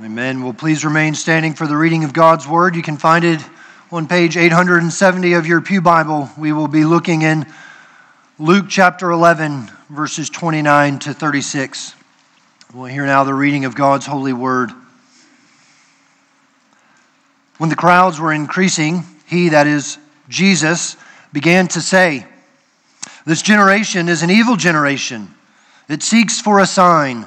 Amen. 0.00 0.44
Well, 0.44 0.52
please 0.52 0.84
remain 0.84 1.16
standing 1.16 1.54
for 1.54 1.66
the 1.66 1.76
reading 1.76 2.04
of 2.04 2.12
God's 2.12 2.46
Word. 2.46 2.76
You 2.76 2.82
can 2.82 2.96
find 2.96 3.24
it 3.24 3.44
on 3.90 4.06
page 4.06 4.36
870 4.36 5.32
of 5.32 5.44
your 5.44 5.60
Pew 5.60 5.80
Bible. 5.80 6.30
We 6.38 6.52
will 6.52 6.68
be 6.68 6.84
looking 6.84 7.22
in 7.22 7.44
Luke 8.38 8.66
chapter 8.68 9.10
11, 9.10 9.68
verses 9.90 10.30
29 10.30 11.00
to 11.00 11.12
36. 11.12 11.96
We'll 12.72 12.84
hear 12.84 13.06
now 13.06 13.24
the 13.24 13.34
reading 13.34 13.64
of 13.64 13.74
God's 13.74 14.06
holy 14.06 14.32
Word. 14.32 14.70
When 17.56 17.68
the 17.68 17.74
crowds 17.74 18.20
were 18.20 18.32
increasing, 18.32 19.02
he, 19.26 19.48
that 19.48 19.66
is 19.66 19.98
Jesus, 20.28 20.96
began 21.32 21.66
to 21.68 21.80
say, 21.80 22.24
This 23.26 23.42
generation 23.42 24.08
is 24.08 24.22
an 24.22 24.30
evil 24.30 24.54
generation. 24.54 25.34
It 25.88 26.04
seeks 26.04 26.40
for 26.40 26.60
a 26.60 26.66
sign 26.66 27.26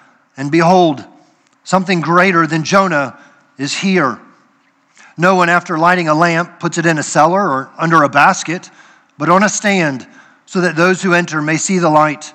and 0.41 0.51
behold, 0.51 1.05
something 1.63 2.01
greater 2.01 2.47
than 2.47 2.63
Jonah 2.63 3.19
is 3.59 3.77
here. 3.77 4.19
No 5.15 5.35
one, 5.35 5.49
after 5.49 5.77
lighting 5.77 6.07
a 6.07 6.15
lamp, 6.15 6.59
puts 6.59 6.79
it 6.79 6.87
in 6.87 6.97
a 6.97 7.03
cellar 7.03 7.47
or 7.47 7.71
under 7.77 8.01
a 8.01 8.09
basket, 8.09 8.71
but 9.19 9.29
on 9.29 9.43
a 9.43 9.49
stand, 9.49 10.07
so 10.47 10.61
that 10.61 10.75
those 10.75 11.03
who 11.03 11.13
enter 11.13 11.43
may 11.43 11.57
see 11.57 11.77
the 11.77 11.91
light. 11.91 12.33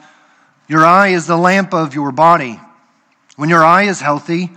Your 0.68 0.86
eye 0.86 1.08
is 1.08 1.26
the 1.26 1.36
lamp 1.36 1.74
of 1.74 1.96
your 1.96 2.12
body. 2.12 2.60
When 3.34 3.48
your 3.48 3.64
eye 3.64 3.88
is 3.88 4.00
healthy, 4.00 4.52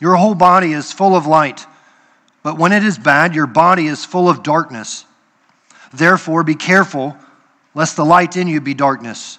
your 0.00 0.14
whole 0.14 0.34
body 0.34 0.72
is 0.72 0.90
full 0.90 1.14
of 1.14 1.26
light. 1.26 1.66
But 2.42 2.56
when 2.56 2.72
it 2.72 2.82
is 2.82 2.96
bad, 2.96 3.34
your 3.34 3.46
body 3.46 3.88
is 3.88 4.06
full 4.06 4.26
of 4.26 4.42
darkness. 4.42 5.04
Therefore, 5.92 6.44
be 6.44 6.54
careful 6.54 7.14
lest 7.74 7.96
the 7.96 8.06
light 8.06 8.38
in 8.38 8.48
you 8.48 8.62
be 8.62 8.72
darkness. 8.72 9.38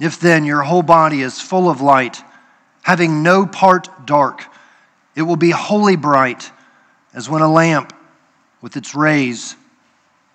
If 0.00 0.20
then 0.20 0.44
your 0.44 0.62
whole 0.62 0.84
body 0.84 1.20
is 1.20 1.40
full 1.40 1.68
of 1.68 1.80
light, 1.80 2.22
having 2.82 3.22
no 3.22 3.46
part 3.46 4.06
dark. 4.06 4.44
It 5.14 5.22
will 5.22 5.36
be 5.36 5.50
wholly 5.50 5.96
bright, 5.96 6.50
as 7.12 7.28
when 7.28 7.42
a 7.42 7.50
lamp 7.50 7.92
with 8.60 8.76
its 8.76 8.94
rays 8.94 9.56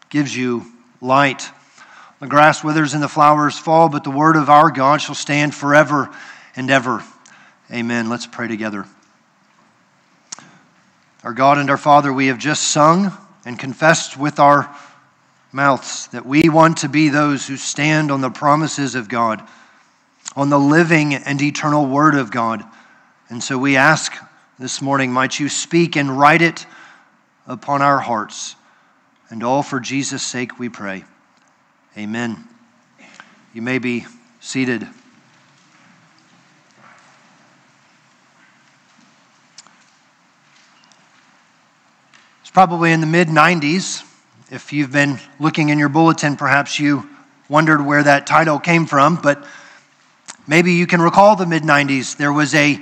gives 0.09 0.35
you 0.35 0.65
light. 1.01 1.49
The 2.19 2.27
grass 2.27 2.63
withers 2.63 2.93
and 2.93 3.03
the 3.03 3.09
flowers 3.09 3.57
fall, 3.57 3.89
but 3.89 4.03
the 4.03 4.11
word 4.11 4.35
of 4.35 4.49
our 4.49 4.71
God 4.71 5.01
shall 5.01 5.15
stand 5.15 5.53
forever 5.53 6.09
and 6.55 6.69
ever. 6.69 7.03
Amen. 7.71 8.09
Let's 8.09 8.27
pray 8.27 8.47
together. 8.47 8.85
Our 11.23 11.33
God 11.33 11.57
and 11.57 11.69
our 11.69 11.77
Father, 11.77 12.13
we 12.13 12.27
have 12.27 12.37
just 12.37 12.63
sung 12.63 13.11
and 13.45 13.57
confessed 13.57 14.17
with 14.17 14.39
our 14.39 14.73
mouths 15.51 16.07
that 16.07 16.25
we 16.25 16.49
want 16.49 16.77
to 16.77 16.89
be 16.89 17.09
those 17.09 17.47
who 17.47 17.57
stand 17.57 18.11
on 18.11 18.21
the 18.21 18.29
promises 18.29 18.93
of 18.93 19.09
God 19.09 19.41
on 20.35 20.49
the 20.49 20.59
living 20.59 21.15
and 21.15 21.41
eternal 21.41 21.85
Word 21.85 22.15
of 22.15 22.29
God. 22.29 22.63
And 23.29 23.43
so 23.43 23.57
we 23.57 23.77
ask 23.77 24.13
this 24.59 24.81
morning, 24.81 25.11
might 25.11 25.39
you 25.39 25.49
speak 25.49 25.95
and 25.95 26.17
write 26.17 26.41
it 26.41 26.65
upon 27.47 27.81
our 27.81 27.99
hearts. 27.99 28.55
And 29.29 29.43
all 29.43 29.63
for 29.63 29.79
Jesus' 29.79 30.23
sake 30.23 30.59
we 30.59 30.69
pray. 30.69 31.03
Amen. 31.97 32.43
You 33.53 33.61
may 33.61 33.79
be 33.79 34.05
seated. 34.39 34.87
It's 42.41 42.51
probably 42.51 42.91
in 42.91 42.99
the 42.99 43.07
mid 43.07 43.29
90s. 43.29 44.03
If 44.51 44.71
you've 44.71 44.91
been 44.91 45.19
looking 45.39 45.69
in 45.69 45.79
your 45.79 45.89
bulletin, 45.89 46.35
perhaps 46.35 46.79
you 46.79 47.09
wondered 47.49 47.83
where 47.83 48.03
that 48.03 48.27
title 48.27 48.59
came 48.59 48.85
from, 48.85 49.15
but 49.15 49.45
Maybe 50.47 50.73
you 50.73 50.85
can 50.85 51.01
recall 51.01 51.35
the 51.35 51.47
mid 51.47 51.63
90s. 51.63 52.17
There 52.17 52.31
was 52.31 52.53
a, 52.53 52.79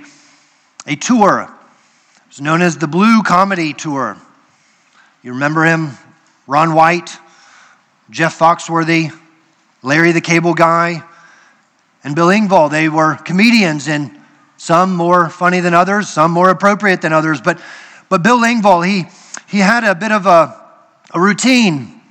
a 0.86 0.96
tour. 0.96 1.44
It 1.44 2.28
was 2.28 2.42
known 2.42 2.62
as 2.62 2.78
the 2.78 2.88
Blue 2.88 3.24
Comedy 3.24 3.74
Tour. 3.74 4.18
You 5.22 5.34
remember 5.34 5.64
him? 5.64 5.92
Ron 6.46 6.74
White, 6.74 7.18
Jeff 8.10 8.38
Foxworthy, 8.38 9.18
Larry 9.82 10.12
the 10.12 10.20
Cable 10.20 10.54
Guy, 10.54 11.04
and 12.04 12.16
Bill 12.16 12.28
Engvall. 12.28 12.70
They 12.70 12.90
were 12.90 13.16
comedians, 13.16 13.88
and 13.88 14.12
some 14.58 14.94
more 14.94 15.30
funny 15.30 15.62
than 15.62 15.74
others, 15.74 16.10
some 16.10 16.32
more 16.32 16.50
appropriate 16.50 17.02
than 17.02 17.14
others. 17.14 17.40
But, 17.40 17.62
but 18.10 18.24
Bill 18.24 18.40
Engvall, 18.40 18.86
he, 18.86 19.06
he 19.48 19.60
had 19.60 19.86
a 19.86 19.96
bit 19.96 20.12
of 20.12 20.26
a, 20.26 20.62
a 21.14 21.20
routine. 21.20 22.02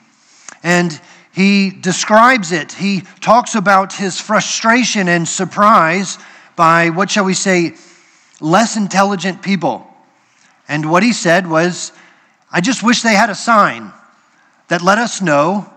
And 0.62 0.98
he 1.34 1.70
describes 1.70 2.52
it. 2.52 2.72
He 2.72 3.02
talks 3.20 3.54
about 3.54 3.94
his 3.94 4.20
frustration 4.20 5.08
and 5.08 5.26
surprise 5.26 6.18
by, 6.56 6.90
what 6.90 7.10
shall 7.10 7.24
we 7.24 7.34
say, 7.34 7.74
less 8.40 8.76
intelligent 8.76 9.42
people. 9.42 9.86
And 10.68 10.90
what 10.90 11.02
he 11.02 11.12
said 11.12 11.46
was, 11.46 11.92
I 12.50 12.60
just 12.60 12.82
wish 12.82 13.02
they 13.02 13.14
had 13.14 13.30
a 13.30 13.34
sign 13.34 13.92
that 14.68 14.82
let 14.82 14.98
us 14.98 15.22
know, 15.22 15.70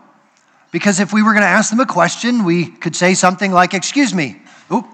because 0.71 0.99
if 0.99 1.13
we 1.13 1.23
were 1.23 1.31
going 1.31 1.43
to 1.43 1.47
ask 1.47 1.69
them 1.69 1.79
a 1.79 1.85
question, 1.85 2.43
we 2.43 2.67
could 2.67 2.95
say 2.95 3.13
something 3.13 3.51
like, 3.51 3.73
Excuse 3.73 4.13
me, 4.13 4.41
oh, 4.69 4.87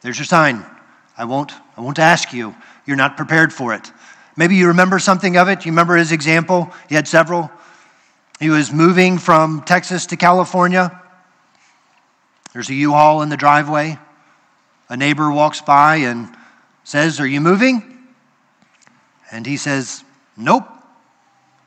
there's 0.00 0.18
your 0.18 0.24
sign. 0.24 0.64
I 1.16 1.24
won't, 1.24 1.52
I 1.76 1.82
won't 1.82 1.98
ask 1.98 2.32
you. 2.32 2.54
You're 2.86 2.96
not 2.96 3.18
prepared 3.18 3.52
for 3.52 3.74
it. 3.74 3.92
Maybe 4.36 4.56
you 4.56 4.68
remember 4.68 4.98
something 4.98 5.36
of 5.36 5.48
it. 5.48 5.66
You 5.66 5.72
remember 5.72 5.96
his 5.96 6.12
example? 6.12 6.72
He 6.88 6.94
had 6.94 7.06
several. 7.06 7.50
He 8.40 8.48
was 8.48 8.72
moving 8.72 9.18
from 9.18 9.62
Texas 9.64 10.06
to 10.06 10.16
California. 10.16 10.98
There's 12.54 12.70
a 12.70 12.74
U 12.74 12.92
Haul 12.92 13.20
in 13.20 13.28
the 13.28 13.36
driveway. 13.36 13.98
A 14.88 14.96
neighbor 14.96 15.30
walks 15.30 15.60
by 15.60 15.96
and 15.96 16.34
says, 16.82 17.20
Are 17.20 17.26
you 17.26 17.42
moving? 17.42 17.98
And 19.30 19.46
he 19.46 19.58
says, 19.58 20.02
Nope. 20.38 20.66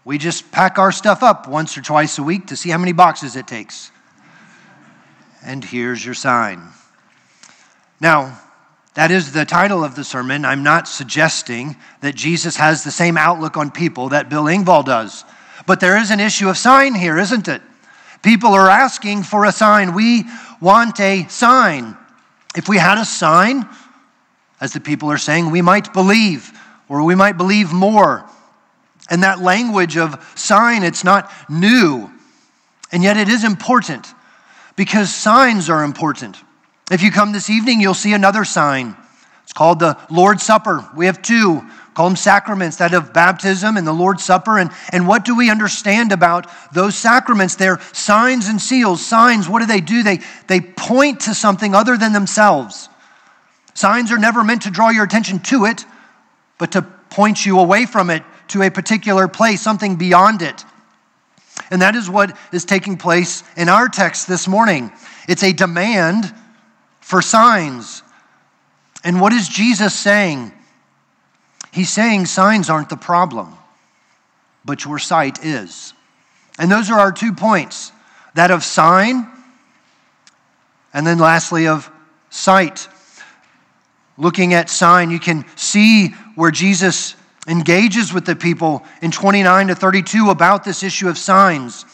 We 0.03 0.17
just 0.17 0.51
pack 0.51 0.79
our 0.79 0.91
stuff 0.91 1.21
up 1.21 1.47
once 1.47 1.77
or 1.77 1.81
twice 1.81 2.17
a 2.17 2.23
week 2.23 2.47
to 2.47 2.57
see 2.57 2.71
how 2.71 2.79
many 2.79 2.91
boxes 2.91 3.35
it 3.35 3.47
takes. 3.47 3.91
And 5.45 5.63
here's 5.63 6.03
your 6.03 6.15
sign. 6.15 6.69
Now, 8.01 8.39
that 8.95 9.11
is 9.11 9.31
the 9.31 9.45
title 9.45 9.83
of 9.83 9.95
the 9.95 10.03
sermon. 10.03 10.43
I'm 10.43 10.63
not 10.63 10.87
suggesting 10.87 11.77
that 12.01 12.15
Jesus 12.15 12.57
has 12.57 12.83
the 12.83 12.91
same 12.91 13.15
outlook 13.15 13.57
on 13.57 13.71
people 13.71 14.09
that 14.09 14.27
Bill 14.27 14.45
Engvall 14.45 14.83
does. 14.83 15.23
But 15.65 15.79
there 15.79 15.97
is 15.97 16.11
an 16.11 16.19
issue 16.19 16.49
of 16.49 16.57
sign 16.57 16.93
here, 16.95 17.17
isn't 17.17 17.47
it? 17.47 17.61
People 18.21 18.53
are 18.53 18.69
asking 18.69 19.23
for 19.23 19.45
a 19.45 19.51
sign. 19.51 19.93
We 19.93 20.23
want 20.61 20.99
a 20.99 21.27
sign. 21.27 21.97
If 22.55 22.69
we 22.69 22.77
had 22.77 22.97
a 22.97 23.05
sign, 23.05 23.67
as 24.61 24.73
the 24.73 24.79
people 24.79 25.11
are 25.11 25.17
saying, 25.17 25.51
we 25.51 25.61
might 25.61 25.93
believe, 25.93 26.57
or 26.87 27.03
we 27.03 27.15
might 27.15 27.37
believe 27.37 27.73
more. 27.73 28.25
And 29.09 29.23
that 29.23 29.39
language 29.39 29.97
of 29.97 30.33
sign, 30.35 30.83
it's 30.83 31.03
not 31.03 31.31
new. 31.49 32.09
And 32.91 33.03
yet 33.03 33.17
it 33.17 33.27
is 33.27 33.43
important 33.43 34.07
because 34.75 35.13
signs 35.13 35.69
are 35.69 35.83
important. 35.83 36.37
If 36.91 37.01
you 37.01 37.11
come 37.11 37.33
this 37.33 37.49
evening, 37.49 37.81
you'll 37.81 37.93
see 37.93 38.13
another 38.13 38.45
sign. 38.45 38.95
It's 39.43 39.53
called 39.53 39.79
the 39.79 39.97
Lord's 40.09 40.43
Supper. 40.43 40.87
We 40.95 41.07
have 41.07 41.21
two 41.21 41.67
call 41.93 42.07
them 42.07 42.15
sacraments, 42.15 42.77
that 42.77 42.93
of 42.93 43.13
baptism 43.13 43.77
and 43.77 43.85
the 43.85 43.93
Lord's 43.93 44.23
Supper. 44.23 44.57
And, 44.57 44.71
and 44.91 45.07
what 45.07 45.25
do 45.25 45.35
we 45.35 45.49
understand 45.49 46.11
about 46.11 46.47
those 46.73 46.97
sacraments? 46.97 47.55
They're 47.55 47.79
signs 47.93 48.47
and 48.47 48.59
seals. 48.59 49.05
Signs, 49.05 49.47
what 49.47 49.59
do 49.59 49.65
they 49.65 49.81
do? 49.81 50.03
They, 50.03 50.19
they 50.47 50.61
point 50.61 51.21
to 51.21 51.33
something 51.33 51.75
other 51.75 51.97
than 51.97 52.13
themselves. 52.13 52.89
Signs 53.73 54.11
are 54.11 54.17
never 54.17 54.43
meant 54.43 54.63
to 54.63 54.71
draw 54.71 54.89
your 54.89 55.03
attention 55.03 55.39
to 55.39 55.65
it, 55.65 55.85
but 56.57 56.71
to 56.73 56.81
point 56.81 57.45
you 57.45 57.59
away 57.59 57.85
from 57.85 58.09
it 58.09 58.23
to 58.49 58.61
a 58.63 58.71
particular 58.71 59.27
place, 59.27 59.61
something 59.61 59.95
beyond 59.95 60.41
it. 60.41 60.63
And 61.69 61.81
that 61.81 61.95
is 61.95 62.09
what 62.09 62.35
is 62.51 62.65
taking 62.65 62.97
place 62.97 63.43
in 63.55 63.69
our 63.69 63.87
text 63.87 64.27
this 64.27 64.47
morning. 64.47 64.91
It's 65.27 65.43
a 65.43 65.53
demand 65.53 66.33
for 67.01 67.21
signs. 67.21 68.01
And 69.03 69.19
what 69.21 69.33
is 69.33 69.47
Jesus 69.47 69.93
saying? 69.93 70.51
He's 71.73 71.89
saying 71.89 72.27
signs 72.27 72.69
aren't 72.69 72.89
the 72.89 72.97
problem, 72.97 73.51
but 74.63 74.85
your 74.85 74.99
sight 74.99 75.43
is. 75.43 75.93
And 76.59 76.71
those 76.71 76.91
are 76.91 76.99
our 76.99 77.11
two 77.11 77.33
points 77.33 77.91
that 78.35 78.51
of 78.51 78.63
sign, 78.63 79.27
and 80.93 81.05
then 81.05 81.17
lastly 81.17 81.67
of 81.67 81.89
sight. 82.29 82.87
looking 84.17 84.53
at 84.53 84.69
sign, 84.69 85.09
you 85.09 85.19
can 85.19 85.43
see 85.55 86.09
where 86.35 86.51
Jesus 86.51 87.15
engages 87.47 88.13
with 88.13 88.25
the 88.25 88.35
people 88.35 88.83
in 89.01 89.09
29 89.09 89.67
to 89.67 89.75
32 89.75 90.29
about 90.29 90.63
this 90.63 90.83
issue 90.83 91.09
of 91.09 91.17
signs. 91.17 91.85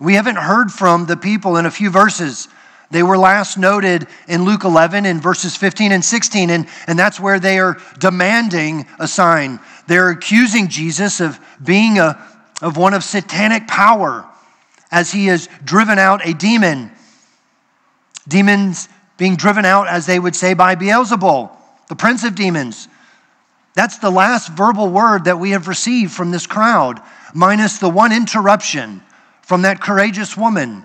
We 0.00 0.14
haven't 0.14 0.36
heard 0.36 0.72
from 0.72 1.06
the 1.06 1.16
people 1.16 1.56
in 1.56 1.66
a 1.66 1.70
few 1.70 1.90
verses. 1.90 2.48
They 2.94 3.02
were 3.02 3.18
last 3.18 3.58
noted 3.58 4.06
in 4.28 4.44
Luke 4.44 4.62
11 4.62 5.04
in 5.04 5.20
verses 5.20 5.56
15 5.56 5.90
and 5.90 6.04
16, 6.04 6.48
and, 6.48 6.68
and 6.86 6.96
that's 6.96 7.18
where 7.18 7.40
they 7.40 7.58
are 7.58 7.76
demanding 7.98 8.86
a 9.00 9.08
sign. 9.08 9.58
They're 9.88 10.10
accusing 10.10 10.68
Jesus 10.68 11.18
of 11.18 11.40
being 11.60 11.98
a, 11.98 12.24
of 12.62 12.76
one 12.76 12.94
of 12.94 13.02
satanic 13.02 13.66
power 13.66 14.24
as 14.92 15.10
he 15.10 15.26
has 15.26 15.48
driven 15.64 15.98
out 15.98 16.24
a 16.24 16.34
demon. 16.34 16.92
Demons 18.28 18.88
being 19.18 19.34
driven 19.34 19.64
out, 19.64 19.88
as 19.88 20.06
they 20.06 20.20
would 20.20 20.36
say, 20.36 20.54
by 20.54 20.76
Beelzebul, 20.76 21.50
the 21.88 21.96
prince 21.96 22.22
of 22.22 22.36
demons. 22.36 22.86
That's 23.74 23.98
the 23.98 24.10
last 24.10 24.52
verbal 24.52 24.88
word 24.88 25.24
that 25.24 25.40
we 25.40 25.50
have 25.50 25.66
received 25.66 26.12
from 26.12 26.30
this 26.30 26.46
crowd, 26.46 27.02
minus 27.34 27.78
the 27.78 27.90
one 27.90 28.12
interruption 28.12 29.02
from 29.42 29.62
that 29.62 29.80
courageous 29.80 30.36
woman 30.36 30.84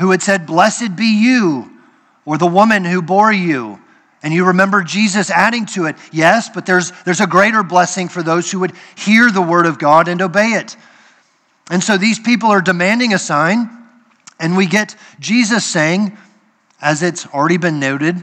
who 0.00 0.10
had 0.10 0.22
said, 0.22 0.46
Blessed 0.46 0.96
be 0.96 1.22
you, 1.22 1.70
or 2.24 2.38
the 2.38 2.46
woman 2.46 2.84
who 2.84 3.02
bore 3.02 3.32
you. 3.32 3.78
And 4.22 4.34
you 4.34 4.46
remember 4.46 4.82
Jesus 4.82 5.30
adding 5.30 5.66
to 5.66 5.86
it, 5.86 5.96
Yes, 6.10 6.48
but 6.48 6.66
there's, 6.66 6.90
there's 7.04 7.20
a 7.20 7.26
greater 7.26 7.62
blessing 7.62 8.08
for 8.08 8.22
those 8.22 8.50
who 8.50 8.60
would 8.60 8.72
hear 8.96 9.30
the 9.30 9.42
word 9.42 9.66
of 9.66 9.78
God 9.78 10.08
and 10.08 10.20
obey 10.20 10.52
it. 10.52 10.76
And 11.70 11.84
so 11.84 11.96
these 11.96 12.18
people 12.18 12.50
are 12.50 12.60
demanding 12.60 13.14
a 13.14 13.18
sign, 13.18 13.70
and 14.40 14.56
we 14.56 14.66
get 14.66 14.96
Jesus 15.20 15.64
saying, 15.64 16.16
as 16.80 17.02
it's 17.02 17.26
already 17.26 17.58
been 17.58 17.78
noted, 17.78 18.16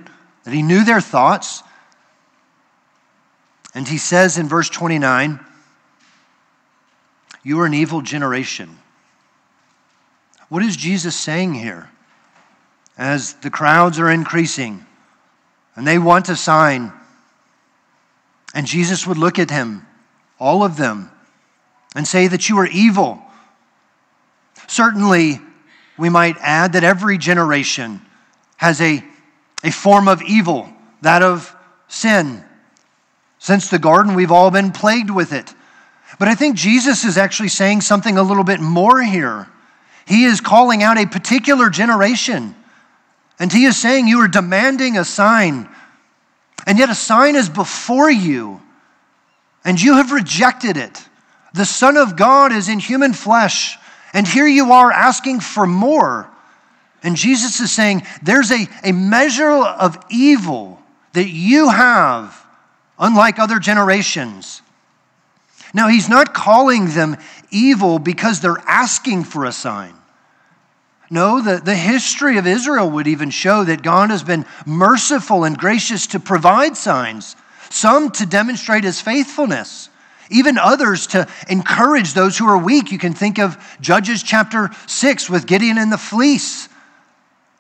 that 0.44 0.54
he 0.54 0.64
knew 0.64 0.84
their 0.84 1.02
thoughts. 1.02 1.62
And 3.76 3.88
he 3.88 4.00
says 4.00 4.38
in 4.38 4.48
verse 4.48 4.70
29, 4.70 5.40
You 7.44 7.60
are 7.60 7.66
an 7.66 7.76
evil 7.76 8.02
generation. 8.02 8.78
What 10.50 10.64
is 10.64 10.78
Jesus 10.78 11.16
saying 11.16 11.54
here? 11.54 11.90
As 12.98 13.34
the 13.34 13.50
crowds 13.50 14.00
are 14.00 14.10
increasing 14.10 14.86
and 15.76 15.86
they 15.86 16.00
want 16.00 16.30
a 16.30 16.36
sign, 16.36 16.92
and 18.54 18.66
Jesus 18.66 19.06
would 19.06 19.18
look 19.18 19.38
at 19.38 19.52
him, 19.52 19.86
all 20.40 20.64
of 20.64 20.78
them, 20.78 21.12
and 21.96 22.08
say 22.08 22.28
that 22.28 22.50
you 22.50 22.58
are 22.58 22.68
evil. 22.68 23.22
Certainly, 24.68 25.40
we 25.98 26.10
might 26.10 26.38
add 26.40 26.74
that 26.74 26.84
every 26.84 27.18
generation 27.18 28.02
has 28.58 28.82
a, 28.82 29.04
a 29.64 29.72
form 29.72 30.08
of 30.08 30.22
evil, 30.24 30.68
that 31.02 31.22
of 31.22 31.56
sin. 31.88 32.44
Since 33.38 33.70
the 33.70 33.80
garden, 33.80 34.16
we've 34.16 34.32
all 34.32 34.50
been 34.50 34.72
plagued 34.72 35.12
with 35.12 35.34
it. 35.34 35.54
But 36.18 36.28
I 36.28 36.36
think 36.36 36.56
Jesus 36.56 37.04
is 37.04 37.18
actually 37.18 37.50
saying 37.50 37.82
something 37.82 38.18
a 38.18 38.24
little 38.24 38.44
bit 38.44 38.60
more 38.60 39.02
here. 39.04 39.48
He 40.08 40.24
is 40.24 40.40
calling 40.40 40.84
out 40.84 40.98
a 40.98 41.06
particular 41.06 41.70
generation. 41.70 42.56
And 43.40 43.52
he 43.52 43.66
is 43.66 43.78
saying, 43.78 44.08
You 44.08 44.22
are 44.22 44.28
demanding 44.28 44.98
a 44.98 45.04
sign. 45.04 45.70
And 46.66 46.80
yet 46.80 46.90
a 46.90 46.96
sign 46.96 47.36
is 47.36 47.50
before 47.50 48.10
you, 48.10 48.62
and 49.64 49.82
you 49.82 49.96
have 49.96 50.12
rejected 50.12 50.76
it. 50.76 51.08
The 51.54 51.66
Son 51.66 51.98
of 51.98 52.16
God 52.16 52.52
is 52.52 52.68
in 52.68 52.80
human 52.80 53.14
flesh, 53.14 53.78
and 54.14 54.28
here 54.28 54.48
you 54.48 54.72
are 54.72 54.92
asking 54.92 55.40
for 55.40 55.66
more. 55.66 56.30
And 57.04 57.16
Jesus 57.16 57.60
is 57.60 57.72
saying, 57.72 58.04
There's 58.22 58.52
a, 58.52 58.68
a 58.84 58.92
measure 58.92 59.50
of 59.50 59.98
evil 60.10 60.82
that 61.14 61.30
you 61.30 61.70
have, 61.70 62.46
unlike 62.98 63.40
other 63.40 63.60
generations. 63.60 64.62
Now, 65.74 65.90
he's 65.90 66.10
not 66.10 66.34
calling 66.34 66.88
them 66.88 67.18
evil 67.52 68.00
because 68.00 68.40
they're 68.40 68.64
asking 68.66 69.26
for 69.26 69.46
a 69.46 69.52
sign. 69.52 69.97
No, 71.10 71.42
the, 71.42 71.58
the 71.58 71.76
history 71.76 72.38
of 72.38 72.46
Israel 72.46 72.90
would 72.90 73.08
even 73.08 73.30
show 73.30 73.64
that 73.64 73.82
God 73.82 74.10
has 74.10 74.24
been 74.24 74.46
merciful 74.66 75.46
and 75.46 75.58
gracious 75.58 76.08
to 76.08 76.20
provide 76.20 76.76
signs, 76.76 77.36
some 77.70 78.12
to 78.12 78.26
demonstrate 78.26 78.84
his 78.84 79.00
faithfulness, 79.00 79.90
even 80.30 80.58
others 80.58 81.08
to 81.08 81.28
encourage 81.48 82.14
those 82.14 82.38
who 82.38 82.48
are 82.48 82.58
weak. 82.58 82.92
You 82.92 82.98
can 82.98 83.14
think 83.14 83.40
of 83.40 83.58
Judges 83.80 84.22
chapter 84.22 84.70
6 84.88 85.30
with 85.30 85.48
Gideon 85.48 85.78
and 85.78 85.92
the 85.92 85.98
fleece, 85.98 86.68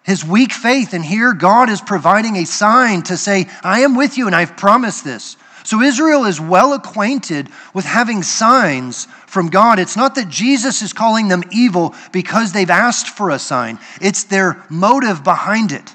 his 0.03 0.25
weak 0.25 0.51
faith. 0.51 0.93
And 0.93 1.05
here 1.05 1.31
God 1.33 1.69
is 1.69 1.79
providing 1.79 2.35
a 2.35 2.45
sign 2.45 3.03
to 3.03 3.15
say, 3.15 3.47
I 3.63 3.81
am 3.81 3.95
with 3.95 4.17
you 4.17 4.27
and 4.27 4.35
I've 4.35 4.57
promised 4.57 5.05
this. 5.05 5.37
So 5.67 5.81
Israel 5.81 6.23
is 6.23 6.39
well 6.39 6.71
acquainted 6.71 7.49
with 7.73 7.83
having 7.83 8.23
signs 8.23 9.03
from 9.25 9.49
God. 9.49 9.79
It's 9.79 9.97
not 9.97 10.15
that 10.15 10.29
Jesus 10.29 10.81
is 10.81 10.93
calling 10.93 11.27
them 11.27 11.43
evil 11.51 11.93
because 12.13 12.53
they've 12.53 12.69
asked 12.69 13.09
for 13.09 13.31
a 13.31 13.37
sign, 13.37 13.77
it's 13.99 14.23
their 14.23 14.63
motive 14.69 15.25
behind 15.25 15.73
it. 15.73 15.93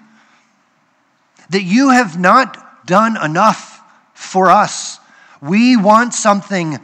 That 1.49 1.63
you 1.63 1.89
have 1.89 2.21
not 2.21 2.87
done 2.87 3.17
enough 3.17 3.81
for 4.13 4.51
us. 4.51 5.01
We 5.41 5.79
want 5.79 6.13
something 6.13 6.79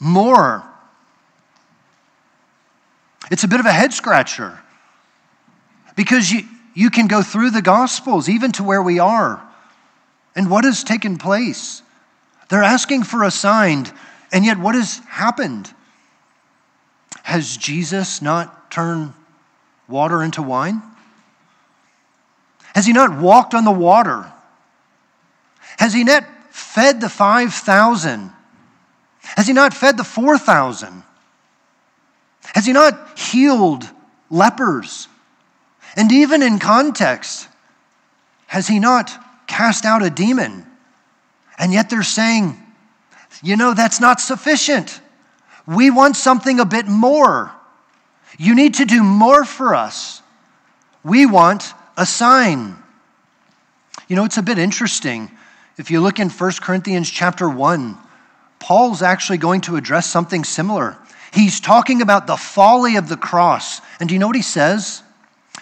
more. 0.00 0.64
It's 3.30 3.44
a 3.44 3.48
bit 3.48 3.60
of 3.60 3.66
a 3.66 3.72
head 3.72 3.92
scratcher 3.92 4.58
because 5.94 6.28
you, 6.28 6.42
you 6.74 6.90
can 6.90 7.06
go 7.06 7.22
through 7.22 7.52
the 7.52 7.62
Gospels, 7.62 8.28
even 8.28 8.50
to 8.50 8.64
where 8.64 8.82
we 8.82 8.98
are. 8.98 9.40
And 10.34 10.50
what 10.50 10.64
has 10.64 10.82
taken 10.82 11.16
place? 11.16 11.82
They're 12.50 12.62
asking 12.62 13.04
for 13.04 13.22
a 13.22 13.30
sign, 13.30 13.86
and 14.32 14.44
yet 14.44 14.58
what 14.58 14.74
has 14.74 14.98
happened? 15.08 15.72
Has 17.22 17.56
Jesus 17.56 18.20
not 18.20 18.70
turned 18.70 19.12
water 19.88 20.22
into 20.22 20.42
wine? 20.42 20.82
Has 22.74 22.86
he 22.86 22.92
not 22.92 23.18
walked 23.18 23.54
on 23.54 23.64
the 23.64 23.70
water? 23.70 24.30
Has 25.78 25.94
he 25.94 26.04
not 26.04 26.24
fed 26.50 27.00
the 27.00 27.08
5,000? 27.08 28.32
Has 29.22 29.46
he 29.46 29.52
not 29.52 29.72
fed 29.72 29.96
the 29.96 30.04
4,000? 30.04 31.04
Has 32.54 32.66
he 32.66 32.72
not 32.72 33.18
healed 33.18 33.88
lepers? 34.28 35.06
And 35.96 36.10
even 36.10 36.42
in 36.42 36.58
context, 36.58 37.48
has 38.46 38.66
he 38.66 38.80
not 38.80 39.10
cast 39.46 39.84
out 39.84 40.02
a 40.02 40.10
demon? 40.10 40.66
And 41.60 41.74
yet 41.74 41.90
they're 41.90 42.02
saying, 42.02 42.56
you 43.42 43.56
know, 43.56 43.74
that's 43.74 44.00
not 44.00 44.18
sufficient. 44.18 45.00
We 45.66 45.90
want 45.90 46.16
something 46.16 46.58
a 46.58 46.64
bit 46.64 46.86
more. 46.86 47.52
You 48.38 48.54
need 48.54 48.74
to 48.74 48.86
do 48.86 49.04
more 49.04 49.44
for 49.44 49.74
us. 49.74 50.22
We 51.04 51.26
want 51.26 51.74
a 51.98 52.06
sign. 52.06 52.76
You 54.08 54.16
know, 54.16 54.24
it's 54.24 54.38
a 54.38 54.42
bit 54.42 54.58
interesting. 54.58 55.30
If 55.76 55.90
you 55.90 56.00
look 56.00 56.18
in 56.18 56.30
1 56.30 56.52
Corinthians 56.62 57.10
chapter 57.10 57.48
1, 57.48 57.96
Paul's 58.58 59.02
actually 59.02 59.38
going 59.38 59.60
to 59.62 59.76
address 59.76 60.06
something 60.06 60.44
similar. 60.44 60.96
He's 61.32 61.60
talking 61.60 62.00
about 62.00 62.26
the 62.26 62.36
folly 62.36 62.96
of 62.96 63.08
the 63.08 63.16
cross. 63.16 63.80
And 64.00 64.08
do 64.08 64.14
you 64.14 64.18
know 64.18 64.26
what 64.26 64.36
he 64.36 64.42
says? 64.42 65.02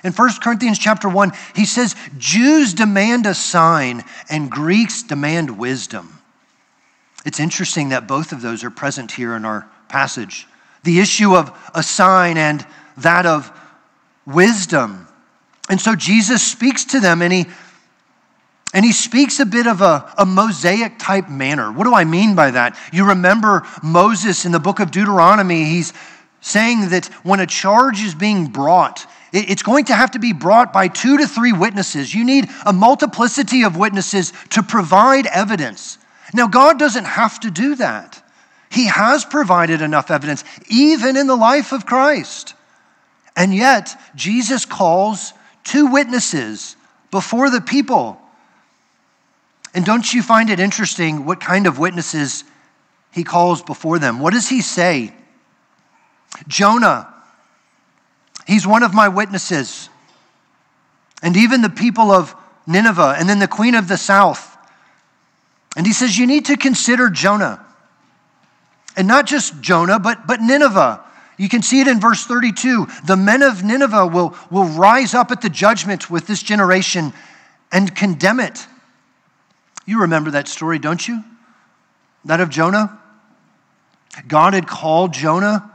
In 0.05 0.13
1 0.13 0.31
Corinthians 0.41 0.79
chapter 0.79 1.09
1, 1.09 1.33
he 1.55 1.65
says, 1.65 1.95
Jews 2.19 2.75
demand 2.75 3.27
a 3.27 3.35
sign 3.35 4.05
and 4.31 4.51
Greeks 4.51 5.03
demand 5.03 5.59
wisdom. 5.59 6.21
It's 7.25 7.41
interesting 7.41 7.91
that 7.91 8.07
both 8.07 8.33
of 8.33 8.43
those 8.43 8.65
are 8.65 8.71
present 8.71 9.13
here 9.13 9.35
in 9.35 9.45
our 9.45 9.69
passage. 9.89 10.47
The 10.85 11.01
issue 11.01 11.35
of 11.35 11.53
a 11.75 11.83
sign 11.83 12.37
and 12.37 12.65
that 12.99 13.27
of 13.27 13.51
wisdom. 14.27 15.09
And 15.69 15.81
so 15.81 15.95
Jesus 15.95 16.43
speaks 16.43 16.85
to 16.87 17.01
them 17.01 17.23
and 17.23 17.33
he 17.33 17.47
and 18.75 18.85
he 18.85 18.93
speaks 18.93 19.41
a 19.41 19.47
bit 19.47 19.67
of 19.67 19.81
a, 19.81 20.13
a 20.19 20.27
mosaic 20.27 20.99
type 20.99 21.31
manner. 21.31 21.73
What 21.73 21.85
do 21.85 21.95
I 21.95 22.05
mean 22.05 22.35
by 22.35 22.51
that? 22.51 22.79
You 22.93 23.09
remember 23.09 23.67
Moses 23.83 24.45
in 24.45 24.53
the 24.53 24.61
book 24.61 24.79
of 24.79 24.91
Deuteronomy, 24.91 25.65
he's 25.65 25.95
saying 26.43 26.91
that 26.91 27.07
when 27.23 27.41
a 27.41 27.47
charge 27.47 28.03
is 28.03 28.15
being 28.15 28.49
brought, 28.49 29.07
it's 29.33 29.63
going 29.63 29.87
to 29.87 29.95
have 29.95 30.13
to 30.13 30.19
be 30.19 30.33
brought 30.33 30.73
by 30.73 30.89
two 30.89 31.19
to 31.19 31.27
three 31.27 31.53
witnesses. 31.53 32.15
You 32.15 32.25
need 32.25 32.49
a 32.65 32.73
multiplicity 32.73 33.63
of 33.63 33.77
witnesses 33.77 34.33
to 34.51 34.63
provide 34.63 35.27
evidence. 35.27 35.99
Now, 36.33 36.47
God 36.49 36.79
doesn't 36.79 37.05
have 37.05 37.41
to 37.41 37.51
do 37.51 37.75
that. 37.77 38.23
He 38.71 38.87
has 38.87 39.25
provided 39.25 39.83
enough 39.83 40.11
evidence, 40.11 40.45
even 40.69 41.17
in 41.17 41.27
the 41.27 41.37
life 41.37 41.73
of 41.73 41.87
Christ. 41.87 42.55
And 43.37 43.55
yet, 43.55 43.99
Jesus 44.15 44.65
calls 44.65 45.33
two 45.65 45.87
witnesses 45.87 46.77
before 47.11 47.51
the 47.51 47.61
people. 47.61 48.21
And 49.75 49.85
don't 49.85 50.13
you 50.13 50.23
find 50.23 50.51
it 50.51 50.61
interesting 50.61 51.25
what 51.25 51.41
kind 51.41 51.67
of 51.67 51.79
witnesses 51.79 52.45
he 53.13 53.25
calls 53.25 53.63
before 53.63 53.99
them? 53.99 54.21
What 54.21 54.33
does 54.33 54.49
he 54.49 54.61
say? 54.61 55.13
Jonah 56.47 57.13
He's 58.49 58.67
one 58.67 58.83
of 58.83 58.95
my 58.95 59.09
witnesses. 59.09 59.91
And 61.23 61.37
even 61.37 61.61
the 61.61 61.69
people 61.69 62.11
of 62.11 62.35
Nineveh, 62.67 63.17
and 63.19 63.29
then 63.29 63.41
the 63.41 63.47
queen 63.47 63.75
of 63.75 63.89
the 63.89 63.99
south, 63.99 64.57
And 65.77 65.87
he 65.87 65.93
says, 65.93 66.19
You 66.19 66.27
need 66.27 66.47
to 66.47 66.57
consider 66.57 67.11
Jonah. 67.11 67.65
And 68.97 69.07
not 69.07 69.27
just 69.27 69.61
Jonah, 69.61 70.01
but, 70.01 70.27
but 70.27 70.41
Nineveh. 70.41 71.05
You 71.37 71.49
can 71.49 71.63
see 71.63 71.81
it 71.81 71.87
in 71.87 72.01
verse 72.01 72.25
32. 72.25 72.87
The 73.05 73.17
men 73.17 73.43
of 73.43 73.63
Nineveh 73.63 74.07
will, 74.07 74.35
will 74.51 74.65
rise 74.65 75.15
up 75.15 75.31
at 75.31 75.43
the 75.43 75.51
judgment 75.51 76.11
with 76.11 76.27
this 76.27 76.43
generation 76.43 77.13
and 77.71 77.95
condemn 77.95 78.41
it. 78.41 78.67
You 79.85 80.01
remember 80.01 80.33
that 80.33 80.49
story, 80.49 80.79
don't 80.79 81.07
you? 81.07 81.23
That 82.25 82.41
of 82.41 82.49
Jonah? 82.49 82.99
God 84.27 84.55
had 84.55 84.67
called 84.67 85.13
Jonah 85.13 85.71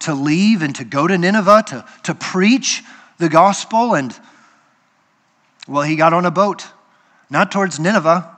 to 0.00 0.14
leave 0.14 0.62
and 0.62 0.74
to 0.76 0.84
go 0.84 1.06
to 1.06 1.16
Nineveh 1.16 1.64
to, 1.68 1.84
to 2.04 2.14
preach 2.14 2.82
the 3.18 3.28
gospel, 3.28 3.94
and 3.94 4.18
well, 5.68 5.82
he 5.82 5.96
got 5.96 6.12
on 6.12 6.26
a 6.26 6.30
boat, 6.30 6.66
not 7.28 7.52
towards 7.52 7.78
Nineveh, 7.78 8.36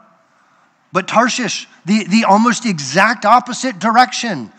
but 0.93 1.09
Tarshish, 1.09 1.67
the, 1.87 2.05
the 2.05 2.25
almost 2.25 2.67
exact 2.67 3.25
opposite 3.25 3.79
direction. 3.79 4.53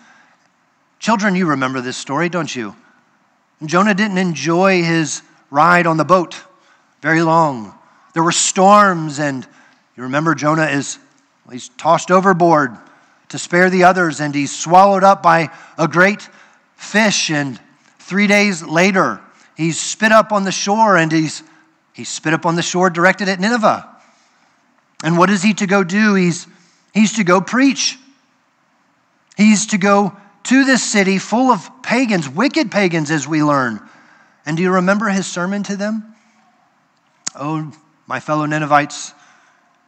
Children, 1.00 1.36
you 1.36 1.48
remember 1.48 1.82
this 1.82 1.98
story, 1.98 2.30
don't 2.30 2.54
you? 2.54 2.76
Jonah 3.66 3.94
didn't 3.94 4.18
enjoy 4.18 4.82
his 4.82 5.22
ride 5.52 5.86
on 5.86 5.98
the 5.98 6.06
boat 6.06 6.42
very 7.02 7.22
long. 7.22 7.74
There 8.14 8.24
were 8.24 8.32
storms, 8.32 9.20
and 9.20 9.46
you 9.96 10.04
remember 10.04 10.34
Jonah 10.34 10.66
is 10.66 10.98
he's 11.52 11.70
tossed 11.70 12.10
overboard 12.10 12.76
to 13.30 13.38
spare 13.38 13.70
the 13.70 13.84
others, 13.84 14.20
and 14.20 14.34
he's 14.34 14.58
swallowed 14.58 15.04
up 15.04 15.22
by 15.22 15.50
a 15.78 15.88
great 15.88 16.28
fish. 16.84 17.30
And 17.30 17.60
three 18.00 18.28
days 18.28 18.62
later, 18.62 19.22
he's 19.56 19.80
spit 19.80 20.12
up 20.12 20.32
on 20.32 20.44
the 20.44 20.52
shore, 20.52 20.98
and 20.98 21.12
he's 21.12 21.44
he's 21.94 22.10
spit 22.10 22.34
up 22.34 22.46
on 22.46 22.56
the 22.56 22.62
shore 22.62 22.90
directed 22.90 23.30
at 23.30 23.40
Nineveh. 23.40 23.90
And 25.04 25.18
what 25.18 25.30
is 25.30 25.44
he 25.44 25.54
to 25.56 25.68
go 25.68 25.84
do? 25.84 26.16
He's, 26.16 26.48
he's 26.94 27.14
to 27.14 27.26
go 27.26 27.42
preach. 27.42 28.00
He's 29.36 29.68
to 29.68 29.78
go 29.78 30.16
to 30.44 30.64
this 30.64 30.82
city 30.82 31.20
full 31.20 31.52
of 31.52 31.84
pagans, 31.84 32.30
wicked 32.30 32.72
pagans, 32.72 33.12
as 33.12 33.28
we 33.28 33.44
learn. 33.44 33.82
And 34.46 34.56
do 34.58 34.64
you 34.64 34.72
remember 34.72 35.10
his 35.10 35.28
sermon 35.28 35.64
to 35.64 35.76
them? 35.76 36.16
Oh, 37.36 37.72
my 38.08 38.20
fellow 38.20 38.46
Ninevites, 38.46 39.14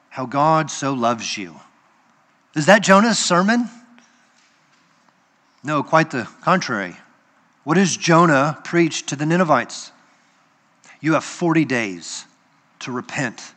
how 0.10 0.26
God 0.26 0.70
so 0.70 0.94
loves 0.94 1.38
you. 1.38 1.56
Is 2.56 2.66
that 2.66 2.84
Jonah's 2.84 3.20
sermon? 3.20 3.70
No, 5.66 5.84
quite 5.84 6.12
the 6.12 6.30
contrary. 6.42 6.96
What 7.64 7.76
does 7.76 7.98
Jonah 7.98 8.60
preach 8.64 9.08
to 9.08 9.16
the 9.16 9.26
Ninevites? 9.26 9.92
You 11.02 11.14
have 11.14 11.24
40 11.24 11.66
days 11.66 12.26
to 12.80 12.92
repent 12.92 13.54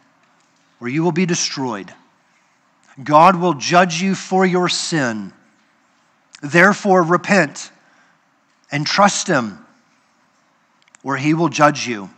or 0.80 0.88
you 0.88 1.02
will 1.02 1.12
be 1.12 1.26
destroyed. 1.26 1.92
God 3.02 3.36
will 3.36 3.54
judge 3.54 4.00
you 4.00 4.14
for 4.14 4.44
your 4.44 4.68
sin. 4.68 5.32
Therefore, 6.42 7.02
repent 7.02 7.70
and 8.70 8.86
trust 8.86 9.26
Him, 9.26 9.64
or 11.02 11.16
He 11.16 11.34
will 11.34 11.48
judge 11.48 11.86
you. 11.86 12.10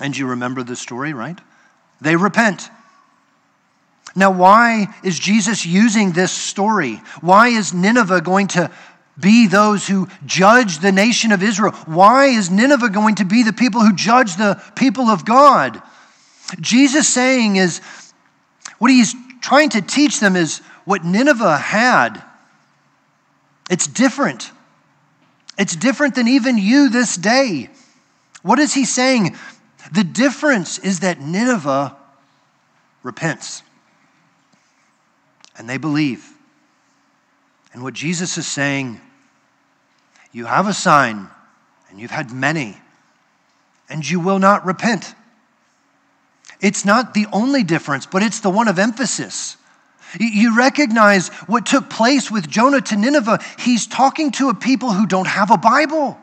And 0.00 0.16
you 0.16 0.28
remember 0.28 0.62
the 0.62 0.76
story, 0.76 1.12
right? 1.12 1.38
They 2.00 2.16
repent. 2.16 2.70
Now, 4.18 4.32
why 4.32 4.92
is 5.04 5.16
Jesus 5.16 5.64
using 5.64 6.10
this 6.10 6.32
story? 6.32 6.96
Why 7.20 7.48
is 7.48 7.72
Nineveh 7.72 8.20
going 8.20 8.48
to 8.48 8.68
be 9.16 9.46
those 9.46 9.86
who 9.86 10.08
judge 10.26 10.80
the 10.80 10.90
nation 10.90 11.30
of 11.30 11.40
Israel? 11.40 11.70
Why 11.86 12.26
is 12.26 12.50
Nineveh 12.50 12.88
going 12.88 13.14
to 13.16 13.24
be 13.24 13.44
the 13.44 13.52
people 13.52 13.80
who 13.80 13.94
judge 13.94 14.34
the 14.34 14.60
people 14.74 15.06
of 15.06 15.24
God? 15.24 15.80
Jesus 16.60 17.06
saying 17.06 17.56
is, 17.56 17.80
what 18.78 18.90
he's 18.90 19.14
trying 19.40 19.68
to 19.70 19.82
teach 19.82 20.18
them 20.18 20.34
is 20.34 20.58
what 20.84 21.04
Nineveh 21.04 21.56
had. 21.56 22.20
It's 23.70 23.86
different. 23.86 24.50
It's 25.56 25.76
different 25.76 26.16
than 26.16 26.26
even 26.26 26.58
you 26.58 26.88
this 26.88 27.14
day. 27.14 27.70
What 28.42 28.58
is 28.58 28.74
he 28.74 28.84
saying? 28.84 29.36
The 29.92 30.02
difference 30.02 30.78
is 30.78 31.00
that 31.00 31.20
Nineveh 31.20 31.96
repents 33.04 33.62
and 35.58 35.68
they 35.68 35.76
believe. 35.76 36.26
And 37.72 37.82
what 37.82 37.92
Jesus 37.92 38.38
is 38.38 38.46
saying, 38.46 39.00
you 40.32 40.46
have 40.46 40.66
a 40.66 40.72
sign 40.72 41.28
and 41.90 42.00
you've 42.00 42.10
had 42.10 42.30
many, 42.30 42.76
and 43.88 44.08
you 44.08 44.20
will 44.20 44.38
not 44.38 44.64
repent. 44.64 45.14
It's 46.60 46.84
not 46.84 47.14
the 47.14 47.26
only 47.32 47.64
difference, 47.64 48.06
but 48.06 48.22
it's 48.22 48.40
the 48.40 48.50
one 48.50 48.68
of 48.68 48.78
emphasis. 48.78 49.56
You 50.18 50.56
recognize 50.56 51.28
what 51.46 51.66
took 51.66 51.90
place 51.90 52.30
with 52.30 52.48
Jonah 52.48 52.80
to 52.80 52.96
Nineveh. 52.96 53.40
He's 53.58 53.86
talking 53.86 54.30
to 54.32 54.48
a 54.48 54.54
people 54.54 54.92
who 54.92 55.06
don't 55.06 55.26
have 55.26 55.50
a 55.50 55.58
Bible. 55.58 56.18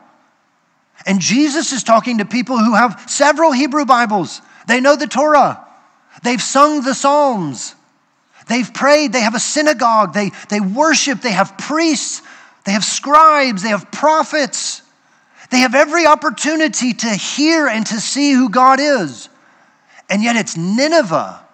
And 1.04 1.20
Jesus 1.20 1.72
is 1.72 1.84
talking 1.84 2.18
to 2.18 2.24
people 2.24 2.58
who 2.58 2.74
have 2.74 3.04
several 3.08 3.52
Hebrew 3.52 3.84
Bibles. 3.84 4.40
They 4.66 4.80
know 4.80 4.96
the 4.96 5.06
Torah, 5.06 5.64
they've 6.22 6.42
sung 6.42 6.82
the 6.82 6.94
Psalms, 6.94 7.74
they've 8.48 8.72
prayed, 8.72 9.12
they 9.12 9.20
have 9.20 9.34
a 9.34 9.40
synagogue, 9.40 10.14
they, 10.14 10.30
they 10.48 10.60
worship, 10.60 11.20
they 11.20 11.32
have 11.32 11.56
priests, 11.58 12.22
they 12.64 12.72
have 12.72 12.84
scribes, 12.84 13.62
they 13.62 13.68
have 13.68 13.90
prophets. 13.92 14.82
They 15.50 15.58
have 15.58 15.74
every 15.74 16.06
opportunity 16.06 16.92
to 16.92 17.08
hear 17.08 17.68
and 17.68 17.86
to 17.86 18.00
see 18.00 18.32
who 18.32 18.48
God 18.48 18.80
is. 18.80 19.28
And 20.10 20.22
yet 20.22 20.36
it's 20.36 20.56
Nineveh 20.56 21.44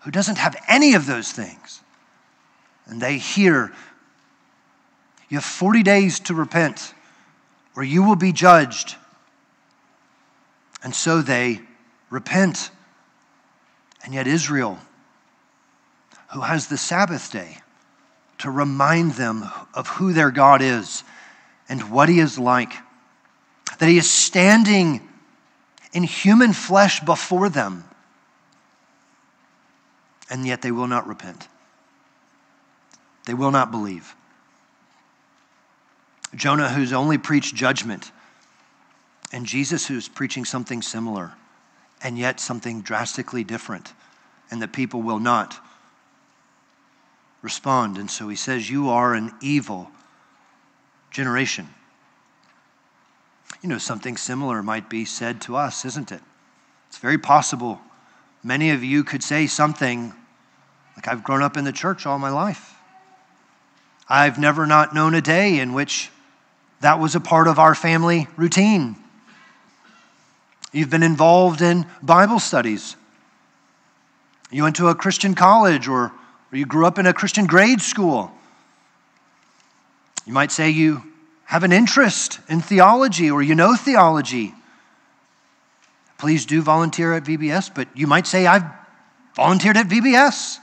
who 0.00 0.10
doesn't 0.10 0.38
have 0.38 0.56
any 0.68 0.94
of 0.94 1.06
those 1.06 1.30
things. 1.30 1.82
And 2.86 3.00
they 3.00 3.18
hear, 3.18 3.72
You 5.28 5.36
have 5.36 5.44
40 5.44 5.82
days 5.82 6.20
to 6.20 6.34
repent, 6.34 6.94
or 7.76 7.82
you 7.82 8.02
will 8.02 8.16
be 8.16 8.32
judged. 8.32 8.96
And 10.82 10.94
so 10.94 11.20
they 11.20 11.60
repent. 12.08 12.70
And 14.04 14.14
yet, 14.14 14.26
Israel, 14.26 14.78
who 16.32 16.40
has 16.40 16.68
the 16.68 16.76
Sabbath 16.76 17.32
day 17.32 17.58
to 18.38 18.50
remind 18.50 19.12
them 19.12 19.44
of 19.74 19.88
who 19.88 20.12
their 20.12 20.30
God 20.30 20.62
is 20.62 21.02
and 21.68 21.90
what 21.90 22.08
He 22.08 22.20
is 22.20 22.38
like, 22.38 22.72
that 23.78 23.88
He 23.88 23.98
is 23.98 24.10
standing 24.10 25.06
in 25.92 26.02
human 26.02 26.52
flesh 26.52 27.00
before 27.00 27.48
them, 27.48 27.84
and 30.30 30.46
yet 30.46 30.62
they 30.62 30.70
will 30.70 30.86
not 30.86 31.06
repent. 31.06 31.48
They 33.26 33.34
will 33.34 33.50
not 33.50 33.70
believe. 33.70 34.14
Jonah, 36.34 36.68
who's 36.68 36.92
only 36.92 37.16
preached 37.16 37.54
judgment, 37.54 38.12
and 39.32 39.46
Jesus, 39.46 39.86
who's 39.86 40.08
preaching 40.08 40.44
something 40.44 40.82
similar, 40.82 41.32
and 42.02 42.18
yet 42.18 42.38
something 42.38 42.82
drastically 42.82 43.44
different, 43.44 43.92
and 44.50 44.60
the 44.60 44.68
people 44.68 45.00
will 45.00 45.18
not 45.18 45.58
respond. 47.42 47.98
And 47.98 48.10
so 48.10 48.28
he 48.28 48.36
says, 48.36 48.70
You 48.70 48.90
are 48.90 49.14
an 49.14 49.32
evil 49.40 49.90
generation. 51.10 51.68
You 53.62 53.68
know, 53.68 53.78
something 53.78 54.16
similar 54.16 54.62
might 54.62 54.88
be 54.88 55.04
said 55.04 55.40
to 55.42 55.56
us, 55.56 55.84
isn't 55.84 56.12
it? 56.12 56.20
It's 56.88 56.98
very 56.98 57.18
possible. 57.18 57.80
Many 58.44 58.70
of 58.70 58.84
you 58.84 59.02
could 59.02 59.22
say 59.22 59.46
something 59.46 60.12
like, 60.96 61.08
I've 61.08 61.24
grown 61.24 61.42
up 61.42 61.56
in 61.56 61.64
the 61.64 61.72
church 61.72 62.06
all 62.06 62.18
my 62.18 62.30
life. 62.30 62.74
I've 64.08 64.38
never 64.38 64.66
not 64.66 64.94
known 64.94 65.14
a 65.14 65.20
day 65.20 65.58
in 65.58 65.72
which 65.72 66.10
that 66.80 66.98
was 66.98 67.14
a 67.14 67.20
part 67.20 67.48
of 67.48 67.58
our 67.58 67.74
family 67.74 68.26
routine. 68.36 68.96
You've 70.72 70.90
been 70.90 71.02
involved 71.02 71.60
in 71.60 71.86
Bible 72.02 72.38
studies. 72.38 72.96
You 74.50 74.62
went 74.62 74.76
to 74.76 74.88
a 74.88 74.94
Christian 74.94 75.34
college 75.34 75.88
or, 75.88 76.12
or 76.50 76.58
you 76.58 76.66
grew 76.66 76.86
up 76.86 76.98
in 76.98 77.06
a 77.06 77.12
Christian 77.12 77.46
grade 77.46 77.80
school. 77.80 78.30
You 80.26 80.32
might 80.32 80.52
say 80.52 80.70
you 80.70 81.02
have 81.44 81.62
an 81.64 81.72
interest 81.72 82.40
in 82.48 82.60
theology 82.60 83.30
or 83.30 83.42
you 83.42 83.54
know 83.54 83.74
theology, 83.74 84.54
please 86.18 86.44
do 86.44 86.60
volunteer 86.60 87.14
at 87.14 87.24
VBS. 87.24 87.74
But 87.74 87.88
you 87.94 88.06
might 88.06 88.26
say, 88.26 88.46
I've 88.46 88.64
volunteered 89.34 89.76
at 89.76 89.86
VBS. 89.86 90.58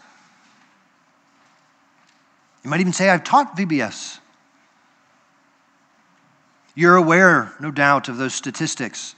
You 2.63 2.69
might 2.69 2.81
even 2.81 2.93
say, 2.93 3.09
I've 3.09 3.23
taught 3.23 3.57
VBS. 3.57 4.19
You're 6.75 6.95
aware, 6.97 7.53
no 7.59 7.71
doubt, 7.71 8.09
of 8.09 8.17
those 8.17 8.35
statistics 8.35 9.15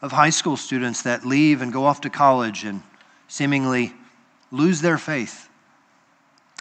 of 0.00 0.12
high 0.12 0.30
school 0.30 0.56
students 0.56 1.02
that 1.02 1.24
leave 1.24 1.62
and 1.62 1.72
go 1.72 1.84
off 1.84 2.00
to 2.02 2.10
college 2.10 2.64
and 2.64 2.82
seemingly 3.28 3.92
lose 4.50 4.80
their 4.80 4.98
faith. 4.98 5.48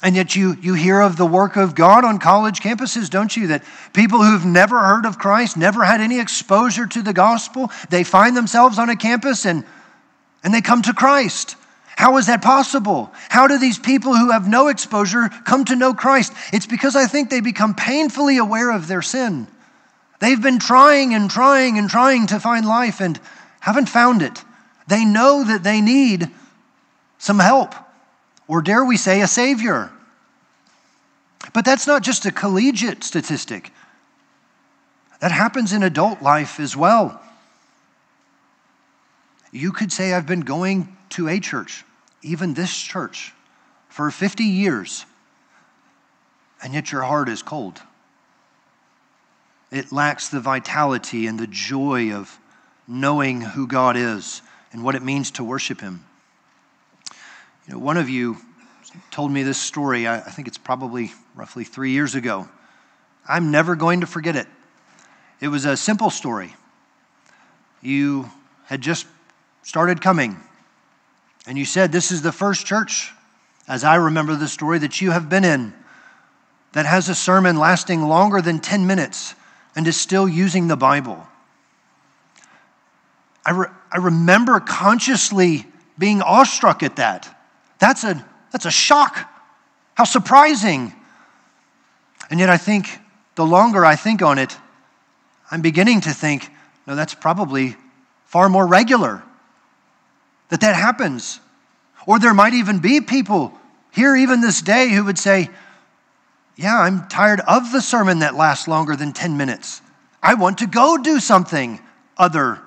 And 0.04 0.18
yet, 0.18 0.36
you, 0.36 0.58
you 0.62 0.74
hear 0.74 1.00
of 1.00 1.16
the 1.16 1.26
work 1.26 1.56
of 1.56 1.76
God 1.76 2.04
on 2.04 2.20
college 2.20 2.60
campuses, 2.60 3.10
don't 3.10 3.36
you? 3.36 3.48
That 3.48 3.64
people 3.94 4.22
who've 4.22 4.46
never 4.46 4.78
heard 4.78 5.06
of 5.06 5.18
Christ, 5.18 5.56
never 5.56 5.86
had 5.86 6.02
any 6.02 6.20
exposure 6.20 6.86
to 6.86 7.02
the 7.02 7.14
gospel, 7.14 7.72
they 7.90 8.04
find 8.04 8.36
themselves 8.36 8.78
on 8.78 8.90
a 8.90 8.98
campus 8.98 9.46
and, 9.46 9.64
and 10.44 10.54
they 10.54 10.60
come 10.60 10.82
to 10.82 10.94
Christ. 10.94 11.56
How 11.96 12.18
is 12.18 12.28
that 12.28 12.42
possible? 12.42 13.14
How 13.30 13.48
do 13.48 13.58
these 13.58 13.80
people 13.80 14.14
who 14.14 14.32
have 14.32 14.46
no 14.46 14.68
exposure 14.68 15.30
come 15.46 15.64
to 15.66 15.76
know 15.78 15.94
Christ? 15.94 16.34
It's 16.52 16.66
because 16.66 16.98
I 16.98 17.06
think 17.06 17.30
they 17.30 17.40
become 17.40 17.74
painfully 17.74 18.38
aware 18.38 18.72
of 18.72 18.88
their 18.88 19.02
sin. 19.02 19.48
They've 20.20 20.42
been 20.42 20.60
trying 20.60 21.14
and 21.14 21.30
trying 21.30 21.78
and 21.78 21.90
trying 21.90 22.28
to 22.28 22.42
find 22.42 22.66
life 22.66 23.00
and 23.00 23.18
haven't 23.62 23.88
found 23.88 24.22
it. 24.22 24.44
They 24.88 25.06
know 25.06 25.46
that 25.46 25.64
they 25.64 25.80
need 25.80 26.30
some 27.20 27.40
help, 27.40 27.74
or 28.48 28.62
dare 28.62 28.84
we 28.84 28.98
say, 28.98 29.22
a 29.22 29.28
Savior. 29.28 29.92
But 31.54 31.66
that's 31.66 31.88
not 31.88 32.04
just 32.04 32.26
a 32.26 32.32
collegiate 32.32 33.04
statistic, 33.04 33.72
that 35.20 35.32
happens 35.32 35.72
in 35.72 35.84
adult 35.84 36.22
life 36.22 36.60
as 36.60 36.76
well. 36.76 37.22
You 39.52 39.72
could 39.72 39.92
say, 39.92 40.14
I've 40.14 40.26
been 40.26 40.42
going 40.42 40.98
to 41.10 41.30
a 41.30 41.40
church, 41.40 41.86
even 42.22 42.54
this 42.54 42.76
church, 42.76 43.34
for 43.88 44.10
50 44.10 44.44
years, 44.44 45.06
and 46.62 46.74
yet 46.74 46.92
your 46.92 47.04
heart 47.04 47.30
is 47.30 47.44
cold. 47.44 47.82
It 49.72 49.92
lacks 49.92 50.30
the 50.30 50.40
vitality 50.40 51.28
and 51.28 51.40
the 51.40 51.48
joy 51.48 52.14
of 52.14 52.40
knowing 52.88 53.42
who 53.42 53.68
God 53.68 53.96
is 53.96 54.42
and 54.72 54.84
what 54.84 54.96
it 54.96 55.04
means 55.04 55.32
to 55.32 55.44
worship 55.44 55.82
Him. 55.82 56.06
You 57.68 57.74
know, 57.74 57.80
one 57.80 57.98
of 57.98 58.10
you 58.10 58.38
told 59.12 59.32
me 59.32 59.44
this 59.44 59.58
story, 59.58 60.08
I, 60.08 60.20
think 60.20 60.48
it's 60.48 60.58
probably 60.58 61.12
roughly 61.36 61.64
three 61.64 61.92
years 61.92 62.16
ago. 62.16 62.48
I'm 63.28 63.52
never 63.52 63.76
going 63.76 64.02
to 64.02 64.08
forget 64.08 64.36
it. 64.36 64.48
It 65.40 65.48
was 65.48 65.66
a 65.66 65.78
simple 65.78 66.10
story. 66.10 66.54
You 67.82 68.30
had 68.66 68.82
just 68.82 69.08
started 69.64 70.02
coming, 70.02 70.38
and 71.48 71.58
you 71.58 71.66
said, 71.66 71.92
This 71.92 72.12
is 72.12 72.22
the 72.22 72.32
first 72.32 72.66
church, 72.66 73.12
as 73.68 73.84
I 73.84 73.96
remember 73.96 74.36
the 74.36 74.48
story, 74.48 74.80
that 74.80 75.02
you 75.02 75.12
have 75.12 75.30
been 75.30 75.46
in 75.46 75.74
that 76.74 76.86
has 76.86 77.08
a 77.08 77.16
sermon 77.16 77.58
lasting 77.58 78.02
longer 78.02 78.42
than 78.42 78.60
10 78.60 78.86
minutes 78.86 79.36
and 79.76 79.88
is 79.88 80.00
still 80.00 80.28
using 80.28 80.68
the 80.68 80.76
Bible. 80.76 81.26
I, 83.46 83.52
re- 83.52 83.68
I 83.92 83.98
remember 83.98 84.60
consciously 84.60 85.66
being 85.98 86.22
awestruck 86.22 86.84
at 86.84 86.98
that. 86.98 87.33
That's 87.84 88.06
a, 88.06 88.26
that's 88.54 88.66
a 88.66 88.72
shock. 88.72 89.30
How 89.96 90.06
surprising. 90.06 90.94
And 92.30 92.40
yet, 92.40 92.50
I 92.50 92.56
think 92.56 92.88
the 93.36 93.46
longer 93.46 93.84
I 93.84 93.98
think 93.98 94.22
on 94.22 94.38
it, 94.38 94.58
I'm 95.52 95.62
beginning 95.62 96.00
to 96.00 96.12
think, 96.12 96.50
no, 96.88 96.96
that's 96.96 97.14
probably 97.14 97.76
far 98.24 98.48
more 98.48 98.66
regular 98.66 99.22
that 100.48 100.62
that 100.62 100.78
happens. 100.78 101.42
Or 102.08 102.20
there 102.20 102.34
might 102.34 102.54
even 102.54 102.80
be 102.80 103.02
people 103.02 103.52
here, 103.92 104.16
even 104.16 104.40
this 104.40 104.62
day, 104.62 104.88
who 104.88 105.04
would 105.04 105.20
say, 105.20 105.50
Yeah, 106.56 106.80
I'm 106.80 107.10
tired 107.10 107.42
of 107.42 107.74
the 107.74 107.82
sermon 107.82 108.20
that 108.20 108.34
lasts 108.34 108.66
longer 108.66 108.96
than 108.96 109.12
10 109.12 109.36
minutes. 109.36 109.82
I 110.22 110.36
want 110.36 110.60
to 110.60 110.68
go 110.68 110.98
do 110.98 111.20
something 111.20 111.82
other 112.18 112.62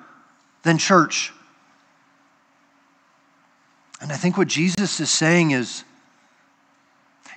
than 0.63 0.77
church. 0.77 1.33
And 4.01 4.13
I 4.13 4.17
think 4.17 4.37
what 4.37 4.49
Jesus 4.49 5.01
is 5.01 5.11
saying 5.11 5.53
is 5.53 5.85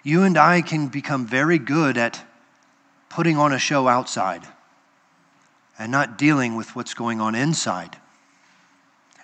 you 0.03 0.23
and 0.23 0.37
I 0.37 0.61
can 0.61 0.87
become 0.87 1.25
very 1.25 1.57
good 1.57 1.97
at 1.97 2.23
putting 3.09 3.37
on 3.37 3.53
a 3.53 3.59
show 3.59 3.87
outside 3.87 4.43
and 5.77 5.91
not 5.91 6.17
dealing 6.17 6.55
with 6.55 6.75
what's 6.75 6.93
going 6.93 7.21
on 7.21 7.35
inside. 7.35 7.97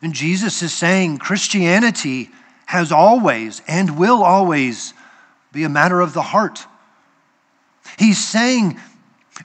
And 0.02 0.14
Jesus 0.14 0.62
is 0.62 0.74
saying 0.74 1.18
Christianity 1.18 2.30
has 2.66 2.92
always 2.92 3.62
and 3.68 3.98
will 3.98 4.24
always 4.24 4.94
be 5.52 5.64
a 5.64 5.70
matter 5.70 6.02
of 6.02 6.14
the 6.14 6.22
heart. 6.22 6.66
He's 7.98 8.24
saying, 8.24 8.80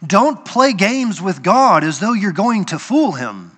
don't 0.06 0.44
play 0.44 0.72
games 0.72 1.20
with 1.20 1.42
God 1.42 1.84
as 1.84 2.00
though 2.00 2.12
you're 2.12 2.32
going 2.32 2.66
to 2.66 2.78
fool 2.78 3.12
him. 3.12 3.56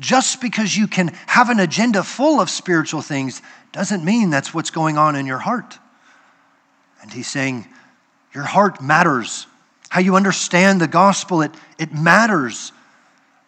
Just 0.00 0.40
because 0.40 0.74
you 0.74 0.88
can 0.88 1.08
have 1.26 1.50
an 1.50 1.60
agenda 1.60 2.02
full 2.02 2.40
of 2.40 2.48
spiritual 2.48 3.02
things 3.02 3.42
doesn't 3.70 4.02
mean 4.02 4.30
that's 4.30 4.54
what's 4.54 4.70
going 4.70 4.96
on 4.96 5.14
in 5.14 5.26
your 5.26 5.38
heart. 5.38 5.78
And 7.02 7.12
he's 7.12 7.28
saying, 7.28 7.66
Your 8.34 8.44
heart 8.44 8.82
matters. 8.82 9.46
How 9.90 10.00
you 10.00 10.16
understand 10.16 10.80
the 10.80 10.88
gospel, 10.88 11.42
it, 11.42 11.52
it 11.78 11.92
matters 11.92 12.72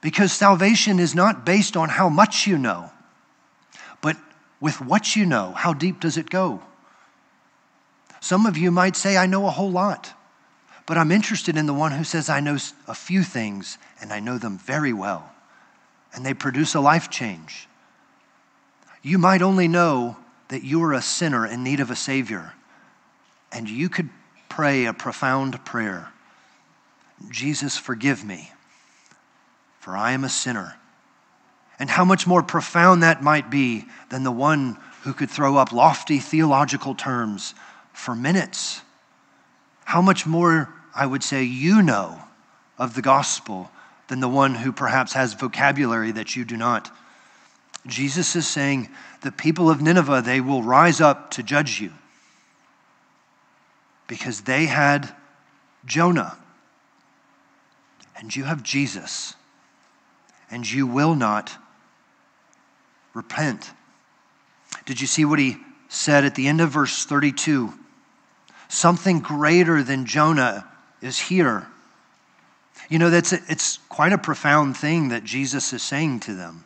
because 0.01 0.33
salvation 0.33 0.99
is 0.99 1.15
not 1.15 1.47
based 1.47 1.77
on 1.77 1.89
how 1.89 2.09
much 2.09 2.47
you 2.47 2.59
know, 2.59 2.91
but 4.01 4.17
with 4.61 4.81
what 4.81 5.15
you 5.15 5.25
know, 5.25 5.53
how 5.53 5.73
deep 5.73 6.01
does 6.01 6.17
it 6.17 6.29
go? 6.29 6.61
Some 8.21 8.45
of 8.45 8.59
you 8.59 8.73
might 8.73 8.97
say, 8.97 9.17
I 9.17 9.27
know 9.27 9.47
a 9.47 9.51
whole 9.51 9.71
lot, 9.71 10.13
but 10.85 10.99
I'm 10.99 11.13
interested 11.13 11.57
in 11.57 11.67
the 11.67 11.75
one 11.75 11.93
who 11.93 12.05
says, 12.05 12.29
I 12.29 12.41
know 12.41 12.59
a 12.89 12.95
few 12.95 13.23
things 13.23 13.79
and 14.01 14.13
I 14.13 14.19
know 14.19 14.37
them 14.37 14.59
very 14.59 14.93
well 14.93 15.32
and 16.15 16.25
they 16.25 16.35
produce 16.35 16.75
a 16.75 16.81
life 16.81 17.11
change. 17.11 17.69
You 19.03 19.19
might 19.19 19.43
only 19.43 19.69
know 19.69 20.17
that 20.49 20.63
you 20.63 20.83
are 20.83 20.93
a 20.93 21.03
sinner 21.03 21.47
in 21.47 21.65
need 21.65 21.81
of 21.81 21.91
a 21.91 21.97
Savior, 21.97 22.53
and 23.51 23.69
you 23.69 23.89
could 23.89 24.11
pray 24.49 24.85
a 24.85 24.93
profound 24.93 25.65
prayer 25.65 26.13
Jesus, 27.31 27.77
forgive 27.77 28.25
me, 28.25 28.51
for 29.81 29.97
I 29.97 30.13
am 30.13 30.25
a 30.25 30.29
sinner. 30.29 30.77
And 31.79 31.89
how 31.89 32.05
much 32.05 32.27
more 32.27 32.43
profound 32.43 33.03
that 33.03 33.23
might 33.23 33.51
be 33.51 33.85
than 34.11 34.25
the 34.25 34.33
one 34.33 34.77
who 35.03 35.13
could 35.13 35.31
throw 35.31 35.57
up 35.57 35.73
lofty 35.73 36.19
theological 36.19 36.95
terms 36.95 37.55
for 37.93 38.15
minutes. 38.15 38.83
How 39.85 40.01
much 40.01 40.27
more, 40.27 40.69
I 40.95 41.07
would 41.07 41.23
say, 41.23 41.43
you 41.43 41.83
know 41.83 42.21
of 42.79 42.95
the 42.95 43.03
gospel 43.03 43.71
than 44.09 44.21
the 44.21 44.29
one 44.29 44.55
who 44.55 44.73
perhaps 44.73 45.13
has 45.13 45.35
vocabulary 45.35 46.13
that 46.13 46.37
you 46.37 46.45
do 46.45 46.57
not. 46.57 46.91
Jesus 47.87 48.37
is 48.37 48.47
saying, 48.47 48.89
the 49.23 49.33
people 49.33 49.71
of 49.71 49.81
Nineveh, 49.81 50.23
they 50.25 50.41
will 50.41 50.63
rise 50.63 51.01
up 51.01 51.31
to 51.33 51.43
judge 51.43 51.81
you 51.81 51.93
because 54.07 54.43
they 54.43 54.67
had 54.67 55.13
Jonah 55.85 56.37
and 58.17 58.35
you 58.35 58.45
have 58.45 58.63
Jesus 58.63 59.35
and 60.51 60.71
you 60.71 60.87
will 60.87 61.15
not 61.15 61.57
repent. 63.15 63.71
Did 64.85 65.01
you 65.01 65.07
see 65.07 65.25
what 65.25 65.39
he 65.39 65.57
said 65.89 66.25
at 66.25 66.35
the 66.35 66.47
end 66.47 66.61
of 66.61 66.71
verse 66.71 67.05
32? 67.05 67.73
Something 68.69 69.21
greater 69.21 69.83
than 69.83 70.07
Jonah 70.07 70.69
is 71.01 71.19
here. 71.19 71.67
You 72.93 72.99
know, 72.99 73.09
that's 73.09 73.33
it's 73.33 73.79
quite 73.89 74.13
a 74.13 74.19
profound 74.19 74.77
thing 74.77 75.09
that 75.09 75.25
Jesus 75.25 75.73
is 75.73 75.83
saying 75.83 76.21
to 76.21 76.35
them. 76.35 76.63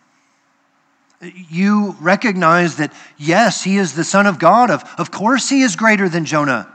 You 1.20 1.94
recognize 2.00 2.78
that, 2.78 2.92
yes, 3.16 3.62
he 3.62 3.76
is 3.76 3.94
the 3.94 4.02
Son 4.02 4.26
of 4.26 4.40
God. 4.40 4.68
Of, 4.68 4.82
of 4.98 5.12
course, 5.12 5.48
he 5.48 5.62
is 5.62 5.76
greater 5.76 6.08
than 6.08 6.24
Jonah. 6.24 6.66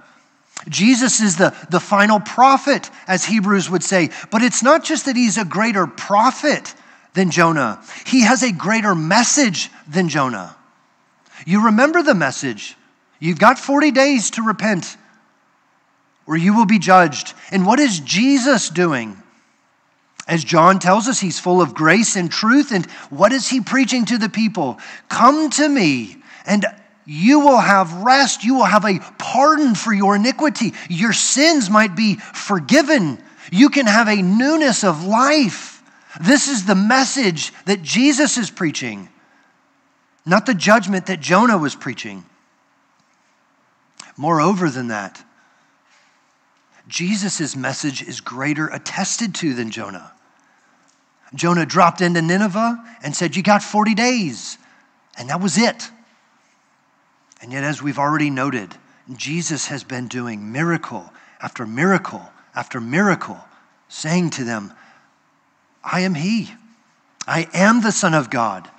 Jesus 0.70 1.20
is 1.20 1.36
the, 1.36 1.54
the 1.70 1.82
final 1.82 2.22
prophet, 2.22 2.90
as 3.08 3.26
Hebrews 3.26 3.70
would 3.70 3.84
say. 3.84 4.12
But 4.30 4.42
it's 4.42 4.64
not 4.64 4.86
just 4.86 5.04
that 5.04 5.18
he's 5.18 5.38
a 5.38 5.44
greater 5.44 5.86
prophet 5.86 6.74
than 7.14 7.30
Jonah, 7.30 7.84
he 8.06 8.22
has 8.22 8.44
a 8.44 8.54
greater 8.54 8.96
message 8.96 9.70
than 9.86 10.08
Jonah. 10.08 10.56
You 11.46 11.66
remember 11.66 12.02
the 12.04 12.16
message. 12.16 12.78
You've 13.20 13.38
got 13.38 13.60
40 13.60 13.92
days 13.92 14.30
to 14.32 14.44
repent, 14.44 14.96
or 16.26 16.38
you 16.38 16.56
will 16.56 16.66
be 16.66 16.80
judged. 16.80 17.34
And 17.52 17.66
what 17.66 17.82
is 17.82 18.00
Jesus 18.00 18.70
doing? 18.70 19.21
As 20.32 20.46
John 20.46 20.80
tells 20.80 21.10
us, 21.10 21.20
he's 21.20 21.42
full 21.42 21.62
of 21.62 21.74
grace 21.74 22.16
and 22.16 22.32
truth. 22.32 22.72
And 22.72 22.86
what 23.10 23.34
is 23.34 23.50
he 23.50 23.60
preaching 23.60 24.06
to 24.06 24.18
the 24.18 24.30
people? 24.30 24.80
Come 25.10 25.50
to 25.50 25.68
me, 25.68 26.24
and 26.46 26.66
you 27.06 27.42
will 27.42 27.58
have 27.58 27.92
rest. 28.02 28.46
You 28.46 28.56
will 28.56 28.64
have 28.64 28.86
a 28.86 29.00
pardon 29.18 29.76
for 29.76 29.94
your 29.94 30.16
iniquity. 30.16 30.74
Your 30.90 31.12
sins 31.12 31.70
might 31.70 31.98
be 31.98 32.16
forgiven. 32.16 33.22
You 33.52 33.68
can 33.68 33.86
have 33.88 34.08
a 34.08 34.22
newness 34.22 34.86
of 34.86 35.04
life. 35.04 35.84
This 36.22 36.48
is 36.48 36.66
the 36.66 36.76
message 36.76 37.52
that 37.66 37.82
Jesus 37.82 38.38
is 38.38 38.50
preaching, 38.50 39.10
not 40.26 40.46
the 40.46 40.54
judgment 40.54 41.08
that 41.08 41.20
Jonah 41.20 41.58
was 41.58 41.76
preaching. 41.76 42.24
Moreover 44.16 44.70
than 44.70 44.88
that, 44.88 45.22
Jesus' 46.88 47.54
message 47.54 48.02
is 48.02 48.22
greater 48.22 48.68
attested 48.68 49.36
to 49.36 49.54
than 49.54 49.72
Jonah. 49.72 50.14
Jonah 51.34 51.66
dropped 51.66 52.02
into 52.02 52.22
Nineveh 52.22 52.84
and 53.04 53.16
said, 53.16 53.36
You 53.36 53.44
got 53.44 53.64
40 53.64 53.96
days. 53.96 54.58
And 55.18 55.30
that 55.30 55.42
was 55.42 55.58
it. 55.58 55.90
And 57.42 57.52
yet, 57.52 57.64
as 57.64 57.82
we've 57.82 58.00
already 58.00 58.30
noted, 58.30 58.76
Jesus 59.16 59.68
has 59.68 59.84
been 59.84 60.08
doing 60.08 60.52
miracle 60.52 61.12
after 61.42 61.66
miracle 61.66 62.22
after 62.56 62.82
miracle, 62.82 63.40
saying 63.88 64.32
to 64.32 64.44
them, 64.44 64.74
I 65.84 66.02
am 66.02 66.14
He. 66.14 66.52
I 67.28 67.48
am 67.54 67.82
the 67.82 67.92
Son 67.92 68.14
of 68.14 68.30
God. 68.30 68.70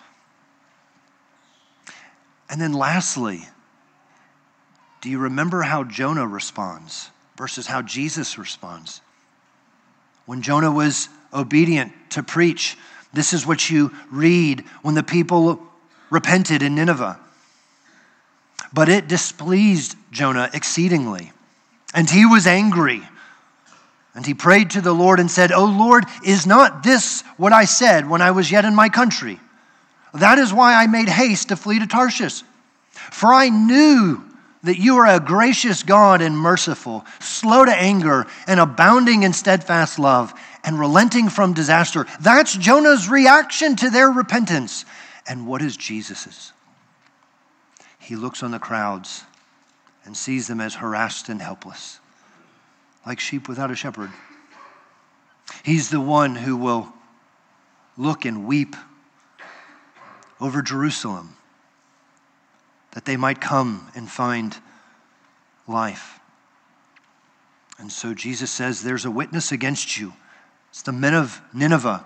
And 2.50 2.60
then 2.60 2.72
lastly, 2.72 3.46
do 5.00 5.08
you 5.08 5.18
remember 5.18 5.62
how 5.62 5.84
Jonah 5.84 6.26
responds 6.26 7.10
versus 7.36 7.66
how 7.66 7.82
Jesus 7.82 8.36
responds? 8.36 9.00
When 10.26 10.42
Jonah 10.42 10.70
was 10.70 11.08
obedient 11.33 11.92
to 12.11 12.23
preach, 12.23 12.77
this 13.12 13.33
is 13.33 13.47
what 13.47 13.71
you 13.71 13.92
read 14.11 14.64
when 14.83 14.95
the 14.95 15.03
people 15.03 15.62
repented 16.11 16.62
in 16.62 16.75
Nineveh. 16.75 17.18
But 18.73 18.88
it 18.88 19.09
displeased 19.09 19.97
Jonah 20.11 20.51
exceedingly, 20.55 21.33
and 21.95 22.09
he 22.09 22.25
was 22.25 22.47
angry. 22.47 23.03
And 24.14 24.27
he 24.27 24.35
prayed 24.35 24.71
to 24.71 24.83
the 24.83 24.92
Lord 24.92 25.21
and 25.21 25.31
said, 25.31 25.53
O 25.53 25.64
Lord, 25.64 26.05
is 26.25 26.47
not 26.47 26.83
this 26.83 27.23
what 27.38 27.53
I 27.53 27.64
said 27.64 28.09
when 28.09 28.21
I 28.21 28.31
was 28.31 28.51
yet 28.51 28.64
in 28.64 28.75
my 28.75 28.90
country? 28.90 29.40
That 30.12 30.38
is 30.38 30.53
why 30.53 30.75
I 30.75 30.87
made 30.87 31.09
haste 31.09 31.49
to 31.49 31.57
flee 31.57 31.79
to 31.79 31.87
Tarshish. 31.87 32.42
For 32.92 33.33
I 33.33 33.49
knew 33.49 34.23
that 34.62 34.79
you 34.79 34.99
are 34.99 35.07
a 35.07 35.18
gracious 35.18 35.83
God 35.83 36.21
and 36.21 36.37
merciful, 36.37 37.05
slow 37.21 37.64
to 37.64 37.75
anger, 37.75 38.27
and 38.47 38.61
abounding 38.61 39.23
in 39.23 39.33
steadfast 39.33 39.99
love, 39.99 40.35
and 40.64 40.79
relenting 40.79 41.29
from 41.29 41.53
disaster. 41.53 42.07
That's 42.20 42.57
Jonah's 42.57 43.09
reaction 43.09 43.77
to 43.77 43.90
their 43.90 44.11
repentance. 44.11 44.85
And 45.27 45.46
what 45.46 45.62
is 45.62 45.77
Jesus's? 45.77 46.53
He 47.98 48.16
looks 48.16 48.42
on 48.42 48.51
the 48.51 48.59
crowds 48.59 49.25
and 50.05 50.16
sees 50.16 50.48
them 50.48 50.61
as 50.61 50.75
harassed 50.75 51.29
and 51.29 51.40
helpless, 51.40 52.01
like 53.07 53.20
sheep 53.20 53.48
without 53.48 53.70
a 53.70 53.77
shepherd. 53.77 54.11
He's 55.62 55.90
the 55.90 56.01
one 56.01 56.35
who 56.35 56.57
will 56.57 56.92
look 57.96 58.25
and 58.25 58.46
weep 58.46 58.75
over 60.40 60.62
Jerusalem 60.62 61.37
that 62.92 63.05
they 63.05 63.16
might 63.16 63.40
come 63.40 63.88
and 63.94 64.11
find 64.11 64.57
life. 65.66 66.18
And 67.79 67.90
so 67.90 68.14
Jesus 68.14 68.51
says, 68.51 68.83
There's 68.83 69.05
a 69.05 69.11
witness 69.11 69.53
against 69.53 69.98
you. 69.98 70.12
It's 70.72 70.80
the 70.80 70.92
men 70.92 71.12
of 71.12 71.38
Nineveh. 71.52 72.02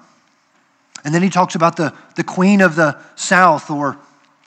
And 1.05 1.15
then 1.15 1.23
he 1.23 1.31
talks 1.31 1.55
about 1.55 1.77
the, 1.77 1.95
the 2.17 2.25
queen 2.25 2.61
of 2.61 2.75
the 2.75 2.99
south, 3.15 3.71
or 3.71 3.97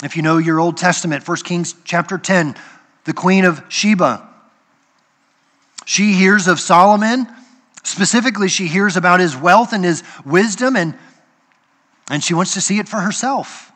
if 0.03 0.17
you 0.17 0.21
know 0.21 0.37
your 0.37 0.59
Old 0.59 0.75
Testament, 0.75 1.25
1 1.25 1.37
Kings 1.37 1.73
chapter 1.85 2.17
10, 2.17 2.53
the 3.05 3.13
queen 3.13 3.45
of 3.45 3.63
Sheba. 3.69 4.27
She 5.85 6.11
hears 6.11 6.49
of 6.49 6.59
Solomon. 6.59 7.27
Specifically, 7.83 8.49
she 8.49 8.67
hears 8.67 8.97
about 8.97 9.21
his 9.21 9.37
wealth 9.37 9.71
and 9.71 9.85
his 9.85 10.03
wisdom, 10.25 10.75
and, 10.75 10.95
and 12.11 12.21
she 12.21 12.33
wants 12.33 12.55
to 12.55 12.61
see 12.61 12.77
it 12.77 12.89
for 12.89 12.99
herself. 12.99 13.71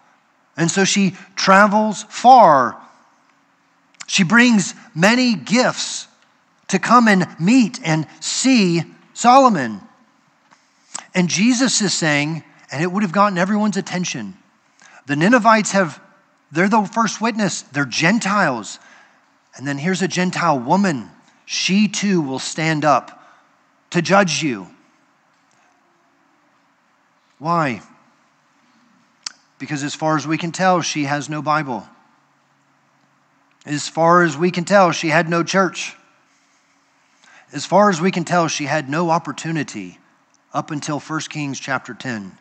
And 0.57 0.69
so 0.69 0.83
she 0.83 1.15
travels 1.37 2.03
far. 2.09 2.75
She 4.07 4.25
brings 4.25 4.75
many 4.93 5.35
gifts 5.35 6.09
to 6.67 6.79
come 6.79 7.07
and 7.07 7.27
meet 7.39 7.79
and 7.85 8.05
see 8.19 8.83
Solomon. 9.13 9.79
And 11.13 11.29
Jesus 11.29 11.81
is 11.81 11.93
saying, 11.93 12.43
and 12.71 12.81
it 12.81 12.91
would 12.91 13.03
have 13.03 13.11
gotten 13.11 13.37
everyone's 13.37 13.77
attention. 13.77 14.35
The 15.05 15.15
Ninevites 15.15 15.71
have, 15.71 16.01
they're 16.51 16.69
the 16.69 16.83
first 16.85 17.21
witness, 17.21 17.61
they're 17.61 17.85
Gentiles. 17.85 18.79
And 19.55 19.67
then 19.67 19.77
here's 19.77 20.01
a 20.01 20.07
Gentile 20.07 20.59
woman. 20.59 21.09
She 21.45 21.87
too 21.87 22.21
will 22.21 22.39
stand 22.39 22.83
up 22.83 23.23
to 23.91 24.01
judge 24.01 24.41
you. 24.41 24.67
Why? 27.37 27.81
Because 29.59 29.83
as 29.83 29.93
far 29.93 30.17
as 30.17 30.25
we 30.25 30.37
can 30.37 30.51
tell, 30.51 30.81
she 30.81 31.03
has 31.03 31.29
no 31.29 31.41
Bible. 31.41 31.87
As 33.65 33.87
far 33.87 34.23
as 34.23 34.35
we 34.35 34.49
can 34.49 34.65
tell, 34.65 34.91
she 34.91 35.09
had 35.09 35.29
no 35.29 35.43
church. 35.43 35.95
As 37.51 37.65
far 37.65 37.89
as 37.89 38.01
we 38.01 38.09
can 38.09 38.23
tell, 38.23 38.47
she 38.47 38.65
had 38.65 38.89
no 38.89 39.09
opportunity 39.09 39.99
up 40.53 40.71
until 40.71 40.99
1 40.99 41.19
Kings 41.21 41.59
chapter 41.59 41.93
10 41.93 42.37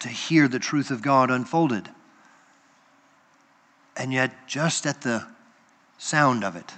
to 0.00 0.08
hear 0.08 0.48
the 0.48 0.58
truth 0.58 0.90
of 0.90 1.00
God 1.02 1.30
unfolded. 1.30 1.88
And 3.96 4.12
yet, 4.12 4.46
just 4.46 4.86
at 4.86 5.00
the 5.02 5.26
sound 5.98 6.44
of 6.44 6.56
it, 6.56 6.72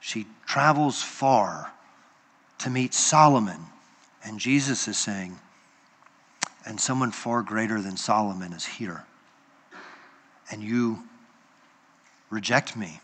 she 0.00 0.26
travels 0.46 1.02
far 1.02 1.72
to 2.58 2.70
meet 2.70 2.94
Solomon. 2.94 3.60
And 4.24 4.38
Jesus 4.38 4.88
is 4.88 4.96
saying, 4.96 5.38
and 6.64 6.80
someone 6.80 7.10
far 7.10 7.42
greater 7.42 7.80
than 7.80 7.96
Solomon 7.96 8.52
is 8.52 8.64
here. 8.64 9.04
And 10.50 10.62
you 10.62 11.04
reject 12.30 12.76
me. 12.76 13.00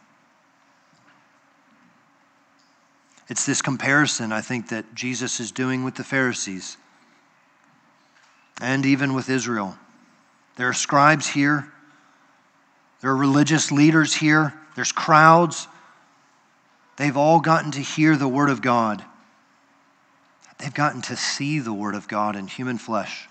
It's 3.28 3.46
this 3.46 3.62
comparison, 3.62 4.32
I 4.32 4.40
think, 4.40 4.68
that 4.68 4.94
Jesus 4.94 5.40
is 5.40 5.52
doing 5.52 5.84
with 5.84 5.94
the 5.94 6.04
Pharisees 6.04 6.76
and 8.60 8.84
even 8.86 9.14
with 9.14 9.28
Israel. 9.28 9.76
There 10.56 10.68
are 10.68 10.74
scribes 10.74 11.28
here, 11.28 11.72
there 13.00 13.10
are 13.10 13.16
religious 13.16 13.72
leaders 13.72 14.14
here, 14.14 14.54
there's 14.74 14.92
crowds. 14.92 15.68
They've 16.96 17.16
all 17.16 17.40
gotten 17.40 17.72
to 17.72 17.80
hear 17.80 18.16
the 18.16 18.28
Word 18.28 18.50
of 18.50 18.62
God. 18.62 19.04
They've 20.58 20.72
gotten 20.72 21.02
to 21.02 21.16
see 21.16 21.58
the 21.58 21.72
Word 21.72 21.94
of 21.94 22.06
God 22.06 22.36
in 22.36 22.46
human 22.46 22.78
flesh. 22.78 23.28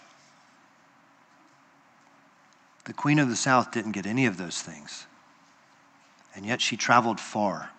The 2.85 2.93
Queen 2.93 3.19
of 3.19 3.29
the 3.29 3.35
South 3.35 3.71
didn't 3.71 3.93
get 3.93 4.05
any 4.05 4.25
of 4.25 4.37
those 4.37 4.61
things, 4.61 5.05
and 6.35 6.45
yet 6.45 6.61
she 6.61 6.75
traveled 6.75 7.19
far. 7.19 7.69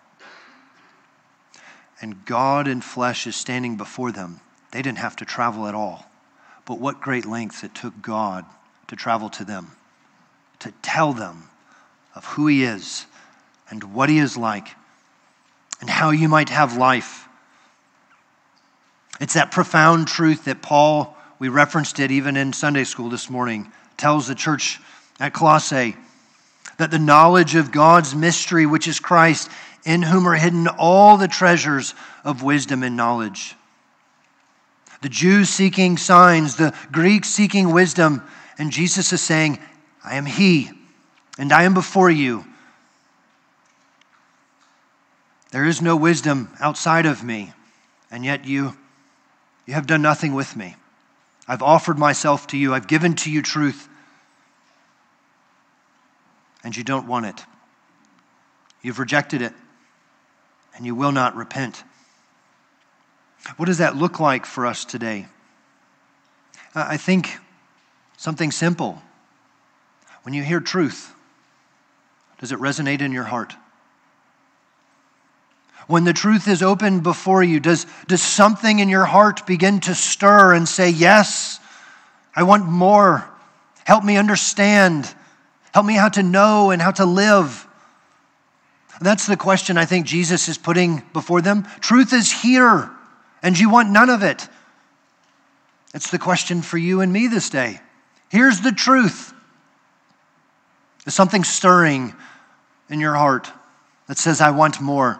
And 2.01 2.25
God 2.25 2.67
in 2.67 2.81
flesh 2.81 3.27
is 3.27 3.35
standing 3.35 3.77
before 3.77 4.11
them. 4.11 4.39
They 4.71 4.81
didn't 4.81 4.97
have 4.97 5.15
to 5.17 5.25
travel 5.25 5.67
at 5.67 5.75
all. 5.75 6.09
But 6.65 6.79
what 6.79 7.01
great 7.01 7.25
lengths 7.25 7.63
it 7.63 7.75
took 7.75 8.01
God 8.01 8.45
to 8.87 8.95
travel 8.95 9.29
to 9.31 9.45
them, 9.45 9.71
to 10.59 10.71
tell 10.81 11.13
them 11.13 11.49
of 12.15 12.25
who 12.25 12.47
He 12.47 12.63
is 12.63 13.05
and 13.69 13.93
what 13.93 14.09
He 14.09 14.19
is 14.19 14.37
like 14.37 14.69
and 15.81 15.89
how 15.89 16.11
you 16.11 16.29
might 16.29 16.49
have 16.49 16.77
life. 16.77 17.27
It's 19.19 19.33
that 19.33 19.51
profound 19.51 20.07
truth 20.07 20.45
that 20.45 20.61
Paul, 20.61 21.17
we 21.39 21.49
referenced 21.49 21.99
it 21.99 22.11
even 22.11 22.37
in 22.37 22.53
Sunday 22.53 22.83
school 22.83 23.09
this 23.09 23.29
morning, 23.29 23.71
tells 23.97 24.27
the 24.27 24.35
church 24.35 24.79
at 25.19 25.33
Colossae 25.33 25.95
that 26.77 26.91
the 26.91 26.99
knowledge 26.99 27.55
of 27.55 27.71
God's 27.71 28.15
mystery, 28.15 28.65
which 28.65 28.87
is 28.87 28.99
Christ, 28.99 29.49
in 29.85 30.01
whom 30.01 30.27
are 30.27 30.35
hidden 30.35 30.67
all 30.67 31.17
the 31.17 31.27
treasures 31.27 31.93
of 32.23 32.43
wisdom 32.43 32.83
and 32.83 32.95
knowledge 32.95 33.55
the 35.03 35.09
Jews 35.09 35.49
seeking 35.49 35.97
signs, 35.97 36.55
the 36.55 36.73
Greeks 36.91 37.27
seeking 37.27 37.73
wisdom. 37.73 38.23
And 38.57 38.71
Jesus 38.71 39.11
is 39.11 39.21
saying, 39.21 39.59
I 40.03 40.15
am 40.15 40.25
He, 40.25 40.71
and 41.37 41.51
I 41.51 41.63
am 41.63 41.73
before 41.73 42.09
you. 42.09 42.45
There 45.51 45.65
is 45.65 45.81
no 45.81 45.97
wisdom 45.97 46.49
outside 46.59 47.05
of 47.05 47.21
me, 47.21 47.51
and 48.09 48.23
yet 48.23 48.45
you, 48.45 48.75
you 49.65 49.73
have 49.73 49.87
done 49.87 50.01
nothing 50.01 50.33
with 50.33 50.55
me. 50.55 50.77
I've 51.49 51.61
offered 51.61 51.99
myself 51.99 52.47
to 52.47 52.57
you, 52.57 52.73
I've 52.73 52.87
given 52.87 53.13
to 53.17 53.31
you 53.31 53.41
truth, 53.41 53.89
and 56.63 56.75
you 56.75 56.83
don't 56.83 57.07
want 57.07 57.25
it. 57.25 57.45
You've 58.81 58.99
rejected 58.99 59.41
it, 59.41 59.53
and 60.75 60.85
you 60.85 60.95
will 60.95 61.11
not 61.11 61.35
repent. 61.35 61.83
What 63.57 63.65
does 63.65 63.79
that 63.79 63.95
look 63.95 64.19
like 64.19 64.45
for 64.45 64.65
us 64.65 64.85
today? 64.85 65.27
I 66.75 66.97
think 66.97 67.37
something 68.17 68.51
simple. 68.51 69.01
When 70.23 70.33
you 70.33 70.43
hear 70.43 70.59
truth, 70.59 71.13
does 72.39 72.51
it 72.51 72.59
resonate 72.59 73.01
in 73.01 73.11
your 73.11 73.25
heart? 73.25 73.55
When 75.87 76.05
the 76.05 76.13
truth 76.13 76.47
is 76.47 76.63
opened 76.63 77.03
before 77.03 77.43
you, 77.43 77.59
does, 77.59 77.85
does 78.07 78.21
something 78.21 78.79
in 78.79 78.87
your 78.87 79.05
heart 79.05 79.45
begin 79.45 79.81
to 79.81 79.93
stir 79.93 80.53
and 80.53 80.67
say, 80.67 80.89
Yes, 80.89 81.59
I 82.35 82.43
want 82.43 82.65
more? 82.65 83.29
Help 83.85 84.03
me 84.05 84.15
understand. 84.15 85.13
Help 85.73 85.85
me 85.85 85.95
how 85.95 86.07
to 86.07 86.23
know 86.23 86.71
and 86.71 86.81
how 86.81 86.91
to 86.91 87.05
live. 87.05 87.67
That's 89.01 89.27
the 89.27 89.35
question 89.35 89.77
I 89.77 89.85
think 89.85 90.05
Jesus 90.05 90.47
is 90.47 90.57
putting 90.57 91.03
before 91.11 91.41
them. 91.41 91.67
Truth 91.81 92.13
is 92.13 92.31
here 92.31 92.89
and 93.43 93.59
you 93.59 93.69
want 93.69 93.91
none 93.91 94.09
of 94.09 94.23
it? 94.23 94.47
It's 95.93 96.09
the 96.09 96.17
question 96.17 96.61
for 96.61 96.77
you 96.77 97.01
and 97.01 97.13
me 97.13 97.27
this 97.27 97.49
day. 97.49 97.79
Here's 98.29 98.61
the 98.61 98.71
truth. 98.71 99.33
There's 101.05 101.13
something 101.13 101.43
stirring 101.43 102.15
in 102.89 102.99
your 102.99 103.13
heart 103.13 103.51
that 104.07 104.17
says, 104.17 104.41
I 104.41 104.51
want 104.51 104.81
more. 104.81 105.19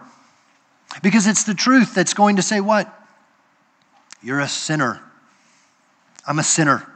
Because 1.04 1.28
it's 1.28 1.44
the 1.44 1.54
truth 1.54 1.94
that's 1.94 2.14
going 2.14 2.38
to 2.38 2.42
say, 2.42 2.60
What? 2.60 2.92
You're 4.24 4.40
a 4.40 4.48
sinner. 4.48 5.02
I'm 6.26 6.40
a 6.40 6.44
sinner. 6.44 6.88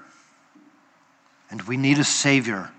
And 1.51 1.61
we 1.63 1.77
need 1.77 1.99
a 1.99 2.03
Savior. 2.03 2.71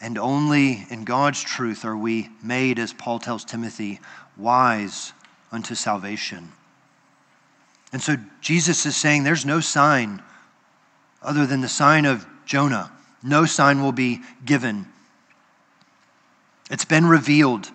And 0.00 0.16
only 0.16 0.86
in 0.90 1.04
God's 1.04 1.42
truth 1.42 1.84
are 1.84 1.96
we 1.96 2.28
made, 2.42 2.78
as 2.78 2.92
Paul 2.92 3.18
tells 3.18 3.44
Timothy, 3.44 3.98
wise 4.36 5.12
unto 5.50 5.74
salvation. 5.74 6.52
And 7.92 8.02
so 8.02 8.16
Jesus 8.40 8.84
is 8.86 8.96
saying 8.96 9.24
there's 9.24 9.46
no 9.46 9.60
sign 9.60 10.22
other 11.22 11.46
than 11.46 11.60
the 11.60 11.68
sign 11.68 12.04
of 12.04 12.26
Jonah. 12.44 12.92
No 13.22 13.44
sign 13.46 13.82
will 13.82 13.92
be 13.92 14.20
given. 14.44 14.86
It's 16.70 16.84
been 16.84 17.06
revealed, 17.06 17.70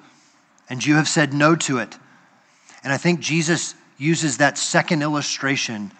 and 0.69 0.85
you 0.85 0.95
have 0.95 1.07
said 1.07 1.33
no 1.33 1.55
to 1.55 1.79
it. 1.79 1.97
And 2.83 2.93
I 2.93 2.97
think 2.97 3.19
Jesus 3.19 3.75
uses 3.97 4.37
that 4.37 4.57
second 4.57 5.01
illustration 5.01 5.91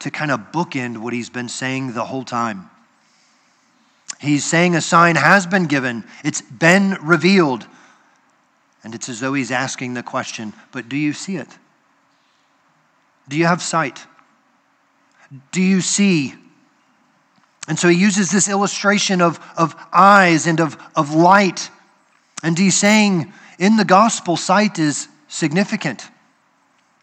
to 0.00 0.10
kind 0.10 0.30
of 0.30 0.40
bookend 0.52 0.98
what 0.98 1.12
he's 1.12 1.30
been 1.30 1.48
saying 1.48 1.92
the 1.92 2.04
whole 2.04 2.24
time. 2.24 2.68
He's 4.20 4.44
saying 4.44 4.74
a 4.74 4.80
sign 4.80 5.16
has 5.16 5.46
been 5.46 5.66
given, 5.66 6.04
it's 6.24 6.42
been 6.42 6.96
revealed. 7.02 7.66
And 8.84 8.96
it's 8.96 9.08
as 9.08 9.20
though 9.20 9.34
he's 9.34 9.52
asking 9.52 9.94
the 9.94 10.02
question, 10.02 10.52
but 10.72 10.88
do 10.88 10.96
you 10.96 11.12
see 11.12 11.36
it? 11.36 11.48
Do 13.28 13.36
you 13.36 13.46
have 13.46 13.62
sight? 13.62 14.04
Do 15.50 15.62
you 15.62 15.80
see? 15.80 16.34
And 17.68 17.78
so 17.78 17.88
he 17.88 17.96
uses 17.96 18.30
this 18.30 18.48
illustration 18.48 19.20
of, 19.20 19.40
of 19.56 19.74
eyes 19.92 20.46
and 20.46 20.60
of, 20.60 20.76
of 20.96 21.14
light. 21.14 21.70
And 22.42 22.58
he's 22.58 22.76
saying 22.76 23.32
in 23.58 23.76
the 23.76 23.84
gospel, 23.84 24.36
sight 24.36 24.78
is 24.78 25.08
significant, 25.28 26.08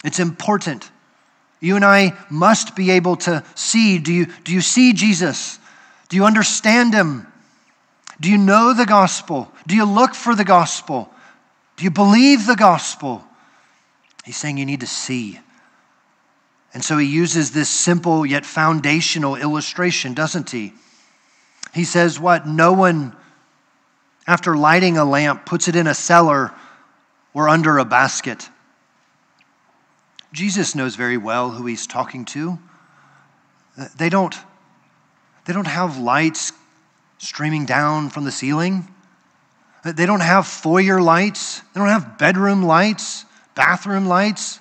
it's 0.03 0.19
important. 0.19 0.91
You 1.61 1.75
and 1.75 1.83
I 1.83 2.17
must 2.29 2.75
be 2.75 2.91
able 2.91 3.17
to 3.17 3.43
see. 3.53 3.97
Do 3.97 4.13
you, 4.13 4.27
do 4.45 4.53
you 4.53 4.61
see 4.61 4.93
Jesus? 4.93 5.59
Do 6.07 6.15
you 6.15 6.23
understand 6.23 6.93
him? 6.93 7.27
Do 8.21 8.29
you 8.31 8.37
know 8.37 8.73
the 8.73 8.85
gospel? 8.85 9.51
Do 9.67 9.75
you 9.75 9.85
look 9.85 10.15
for 10.15 10.35
the 10.35 10.45
gospel? 10.45 11.11
Do 11.75 11.83
you 11.83 11.91
believe 11.91 12.45
the 12.45 12.55
gospel? 12.55 13.23
He's 14.23 14.37
saying 14.37 14.57
you 14.57 14.65
need 14.65 14.81
to 14.81 14.87
see. 14.87 15.39
And 16.73 16.83
so 16.83 16.97
he 16.97 17.07
uses 17.07 17.51
this 17.51 17.69
simple 17.69 18.25
yet 18.25 18.45
foundational 18.45 19.35
illustration, 19.35 20.13
doesn't 20.13 20.51
he? 20.51 20.73
He 21.73 21.83
says, 21.83 22.19
What? 22.19 22.47
No 22.47 22.73
one, 22.73 23.15
after 24.27 24.55
lighting 24.55 24.97
a 24.97 25.05
lamp, 25.05 25.45
puts 25.45 25.67
it 25.67 25.75
in 25.75 25.87
a 25.87 25.93
cellar 25.93 26.53
or 27.33 27.49
under 27.49 27.77
a 27.77 27.85
basket. 27.85 28.49
Jesus 30.31 30.75
knows 30.75 30.95
very 30.95 31.17
well 31.17 31.49
who 31.49 31.65
he's 31.65 31.87
talking 31.87 32.25
to. 32.25 32.59
They 33.97 34.09
don't, 34.09 34.35
they 35.45 35.53
don't 35.53 35.67
have 35.67 35.97
lights 35.97 36.51
streaming 37.17 37.65
down 37.65 38.09
from 38.09 38.25
the 38.25 38.31
ceiling. 38.31 38.87
They 39.83 40.05
don't 40.05 40.19
have 40.19 40.45
foyer 40.45 41.01
lights. 41.01 41.61
They 41.73 41.79
don't 41.79 41.89
have 41.89 42.17
bedroom 42.17 42.63
lights, 42.63 43.25
bathroom 43.55 44.05
lights. 44.05 44.59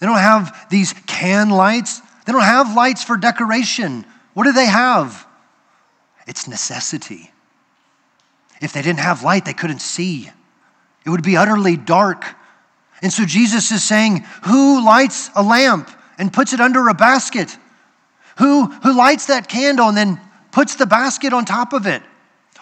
They 0.00 0.06
don't 0.06 0.18
have 0.18 0.68
these 0.70 0.94
can 1.06 1.50
lights. 1.50 2.00
They 2.24 2.32
don't 2.32 2.42
have 2.42 2.74
lights 2.74 3.04
for 3.04 3.16
decoration. 3.16 4.04
What 4.34 4.44
do 4.44 4.52
they 4.52 4.66
have? 4.66 5.26
It's 6.26 6.48
necessity. 6.48 7.30
If 8.60 8.72
they 8.72 8.82
didn't 8.82 9.00
have 9.00 9.22
light, 9.22 9.44
they 9.44 9.52
couldn't 9.52 9.80
see. 9.80 10.30
It 11.04 11.10
would 11.10 11.22
be 11.22 11.36
utterly 11.36 11.76
dark. 11.76 12.24
And 13.02 13.12
so 13.12 13.24
Jesus 13.24 13.70
is 13.70 13.82
saying, 13.82 14.24
Who 14.44 14.84
lights 14.84 15.30
a 15.34 15.42
lamp 15.42 15.90
and 16.18 16.32
puts 16.32 16.52
it 16.52 16.60
under 16.60 16.88
a 16.88 16.94
basket? 16.94 17.56
Who, 18.38 18.66
who 18.66 18.96
lights 18.96 19.26
that 19.26 19.48
candle 19.48 19.88
and 19.88 19.96
then 19.96 20.20
puts 20.52 20.76
the 20.76 20.86
basket 20.86 21.32
on 21.32 21.44
top 21.44 21.72
of 21.72 21.86
it? 21.86 22.02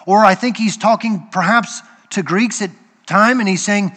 Or 0.05 0.25
I 0.25 0.35
think 0.35 0.57
he's 0.57 0.77
talking 0.77 1.27
perhaps 1.31 1.81
to 2.11 2.23
Greeks 2.23 2.61
at 2.61 2.71
time 3.05 3.39
and 3.39 3.47
he's 3.47 3.63
saying, 3.63 3.91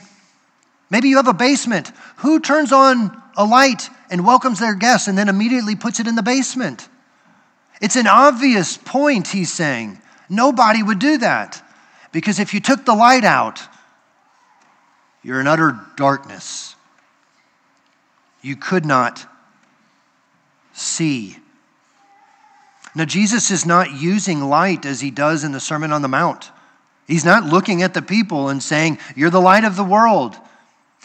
Maybe 0.90 1.08
you 1.08 1.16
have 1.16 1.28
a 1.28 1.32
basement. 1.32 1.90
Who 2.16 2.38
turns 2.38 2.70
on 2.70 3.21
a 3.36 3.44
light 3.44 3.88
and 4.10 4.26
welcomes 4.26 4.58
their 4.58 4.74
guests 4.74 5.08
and 5.08 5.16
then 5.16 5.28
immediately 5.28 5.76
puts 5.76 6.00
it 6.00 6.06
in 6.06 6.14
the 6.14 6.22
basement. 6.22 6.88
It's 7.80 7.96
an 7.96 8.06
obvious 8.06 8.76
point, 8.76 9.28
he's 9.28 9.52
saying. 9.52 10.00
Nobody 10.28 10.82
would 10.82 10.98
do 10.98 11.18
that. 11.18 11.62
Because 12.12 12.38
if 12.38 12.54
you 12.54 12.60
took 12.60 12.84
the 12.84 12.94
light 12.94 13.24
out, 13.24 13.60
you're 15.22 15.40
in 15.40 15.46
utter 15.46 15.78
darkness. 15.96 16.74
You 18.42 18.56
could 18.56 18.84
not 18.84 19.26
see. 20.72 21.36
Now, 22.94 23.04
Jesus 23.04 23.50
is 23.50 23.64
not 23.64 23.92
using 23.92 24.40
light 24.40 24.84
as 24.84 25.00
he 25.00 25.10
does 25.10 25.44
in 25.44 25.52
the 25.52 25.60
Sermon 25.60 25.92
on 25.92 26.02
the 26.02 26.08
Mount. 26.08 26.50
He's 27.06 27.24
not 27.24 27.44
looking 27.44 27.82
at 27.82 27.94
the 27.94 28.02
people 28.02 28.48
and 28.48 28.62
saying, 28.62 28.98
You're 29.16 29.30
the 29.30 29.40
light 29.40 29.64
of 29.64 29.76
the 29.76 29.84
world. 29.84 30.36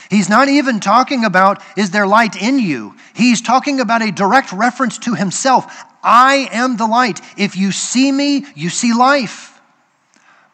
He's 0.10 0.30
not 0.30 0.48
even 0.48 0.80
talking 0.80 1.26
about, 1.26 1.62
is 1.76 1.92
there 1.92 2.08
light 2.08 2.42
in 2.42 2.60
you? 2.60 2.96
He's 3.14 3.42
talking 3.42 3.80
about 3.80 4.02
a 4.02 4.12
direct 4.12 4.52
reference 4.54 4.98
to 5.00 5.16
himself. 5.16 5.84
I 6.04 6.48
am 6.52 6.78
the 6.78 6.88
light. 6.88 7.20
If 7.38 7.58
you 7.58 7.72
see 7.72 8.12
me, 8.12 8.46
you 8.56 8.70
see 8.70 8.94
life. 8.94 9.60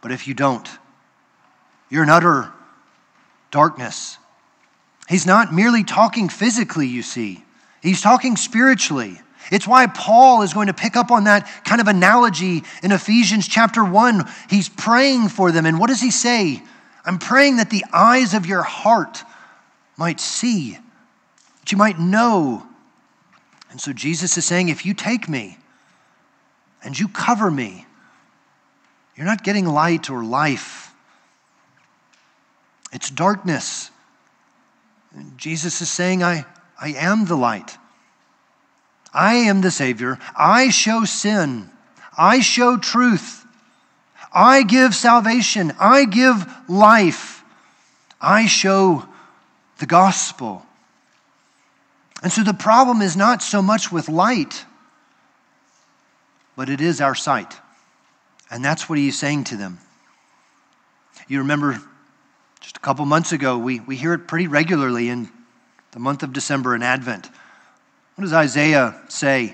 But 0.02 0.12
if 0.12 0.28
you 0.28 0.34
don't, 0.34 0.68
you're 1.90 2.04
in 2.04 2.10
utter 2.10 2.52
darkness. 3.52 4.18
He's 5.08 5.26
not 5.26 5.54
merely 5.54 5.84
talking 5.84 6.30
physically, 6.30 6.88
you 6.88 7.04
see, 7.04 7.44
he's 7.82 8.02
talking 8.02 8.36
spiritually. 8.36 9.22
It's 9.52 9.68
why 9.68 9.88
Paul 9.88 10.42
is 10.42 10.54
going 10.54 10.68
to 10.68 10.74
pick 10.74 10.96
up 10.96 11.12
on 11.12 11.26
that 11.26 11.48
kind 11.66 11.82
of 11.82 11.88
analogy 11.88 12.64
in 12.82 12.92
Ephesians 12.92 13.48
chapter 13.48 13.84
1. 13.84 14.24
He's 14.50 14.70
praying 14.70 15.30
for 15.30 15.52
them. 15.52 15.66
And 15.66 15.78
what 15.80 15.90
does 15.90 16.00
he 16.00 16.12
say? 16.12 16.64
I'm 17.06 17.20
praying 17.20 17.58
that 17.58 17.70
the 17.70 17.84
eyes 17.92 18.34
of 18.34 18.46
your 18.46 18.64
heart 18.64 19.24
might 19.98 20.20
see, 20.20 20.78
that 21.60 21.72
you 21.72 21.78
might 21.78 22.00
know. 22.00 22.66
And 23.72 23.82
so 23.82 23.92
Jesus 23.94 24.38
is 24.38 24.46
saying, 24.46 24.70
if 24.70 24.86
you 24.86 24.94
take 24.94 25.28
me 25.28 25.58
and 26.84 26.98
you 26.98 27.08
cover 27.08 27.52
me, 27.52 27.86
you're 29.16 29.26
not 29.26 29.44
getting 29.44 29.66
light 29.66 30.10
or 30.10 30.24
life. 30.24 30.94
It's 32.92 33.10
darkness. 33.10 33.92
And 35.16 35.38
Jesus 35.38 35.82
is 35.82 35.90
saying, 35.90 36.24
I, 36.24 36.46
I 36.80 36.90
am 36.94 37.26
the 37.26 37.36
light. 37.36 37.78
I 39.14 39.36
am 39.36 39.62
the 39.62 39.72
Savior. 39.72 40.18
I 40.36 40.70
show 40.70 41.06
sin. 41.06 41.70
I 42.18 42.40
show 42.40 42.78
truth. 42.78 43.43
I 44.34 44.64
give 44.64 44.96
salvation. 44.96 45.74
I 45.80 46.06
give 46.06 46.52
life. 46.68 47.44
I 48.20 48.48
show 48.48 49.06
the 49.78 49.86
gospel. 49.86 50.66
And 52.24 52.32
so 52.32 52.44
the 52.44 52.54
problem 52.54 53.02
is 53.02 53.16
not 53.16 53.44
so 53.44 53.62
much 53.62 53.92
with 53.92 54.10
light, 54.10 54.66
but 56.56 56.70
it 56.70 56.82
is 56.82 57.02
our 57.02 57.16
sight. 57.16 57.60
And 58.50 58.64
that's 58.64 58.88
what 58.88 58.98
he's 58.98 59.18
saying 59.20 59.44
to 59.46 59.58
them. 59.58 59.80
You 61.28 61.40
remember 61.40 61.82
just 62.62 62.78
a 62.78 62.80
couple 62.80 63.06
months 63.06 63.34
ago, 63.34 63.58
we, 63.58 63.82
we 63.82 63.98
hear 63.98 64.14
it 64.14 64.28
pretty 64.28 64.48
regularly 64.48 65.10
in 65.10 65.30
the 65.92 66.00
month 66.00 66.24
of 66.24 66.34
December 66.34 66.76
in 66.76 66.82
Advent. 66.82 67.30
What 68.16 68.24
does 68.24 68.34
Isaiah 68.34 69.00
say? 69.10 69.54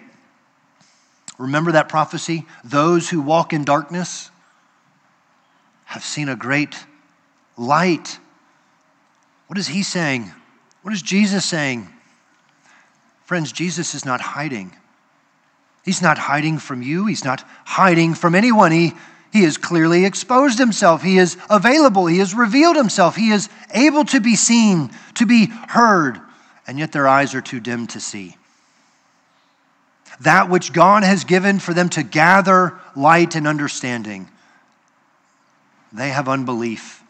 Remember 1.38 1.72
that 1.72 1.90
prophecy? 1.90 2.46
Those 2.64 3.10
who 3.10 3.22
walk 3.22 3.52
in 3.52 3.64
darkness 3.64 4.30
have 5.90 6.04
seen 6.04 6.30
a 6.30 6.36
great 6.36 6.76
light. 7.58 8.20
What 9.48 9.58
is 9.58 9.68
he 9.68 9.82
saying? 9.82 10.32
What 10.84 10.94
is 10.94 11.02
Jesus 11.02 11.44
saying? 11.44 11.90
Friends, 13.26 13.52
Jesus 13.52 13.96
is 13.96 14.06
not 14.06 14.22
hiding. 14.22 14.72
He's 15.84 16.00
not 16.00 16.20
hiding 16.20 16.60
from 16.60 16.84
you. 16.84 17.08
He's 17.08 17.26
not 17.26 17.44
hiding 17.66 18.14
from 18.14 18.36
anyone. 18.36 18.72
He, 18.72 18.94
he 19.34 19.42
has 19.46 19.58
clearly 19.58 20.06
exposed 20.06 20.60
himself. 20.60 21.02
He 21.02 21.18
is 21.18 21.38
available. 21.50 22.06
He 22.06 22.20
has 22.20 22.36
revealed 22.36 22.76
himself. 22.76 23.16
He 23.16 23.32
is 23.32 23.50
able 23.74 24.06
to 24.06 24.20
be 24.20 24.36
seen, 24.36 24.92
to 25.16 25.26
be 25.26 25.48
heard, 25.48 26.22
and 26.68 26.78
yet 26.78 26.92
their 26.92 27.08
eyes 27.08 27.34
are 27.34 27.42
too 27.42 27.60
dim 27.60 27.88
to 27.88 28.00
see. 28.00 28.38
That 30.22 30.52
which 30.52 30.72
God 30.72 31.02
has 31.02 31.24
given 31.24 31.58
for 31.58 31.74
them 31.74 31.90
to 31.90 32.04
gather 32.04 32.80
light 32.96 33.36
and 33.36 33.48
understanding, 33.48 34.30
they 35.92 36.10
have 36.10 36.30
unbelief 36.30 37.04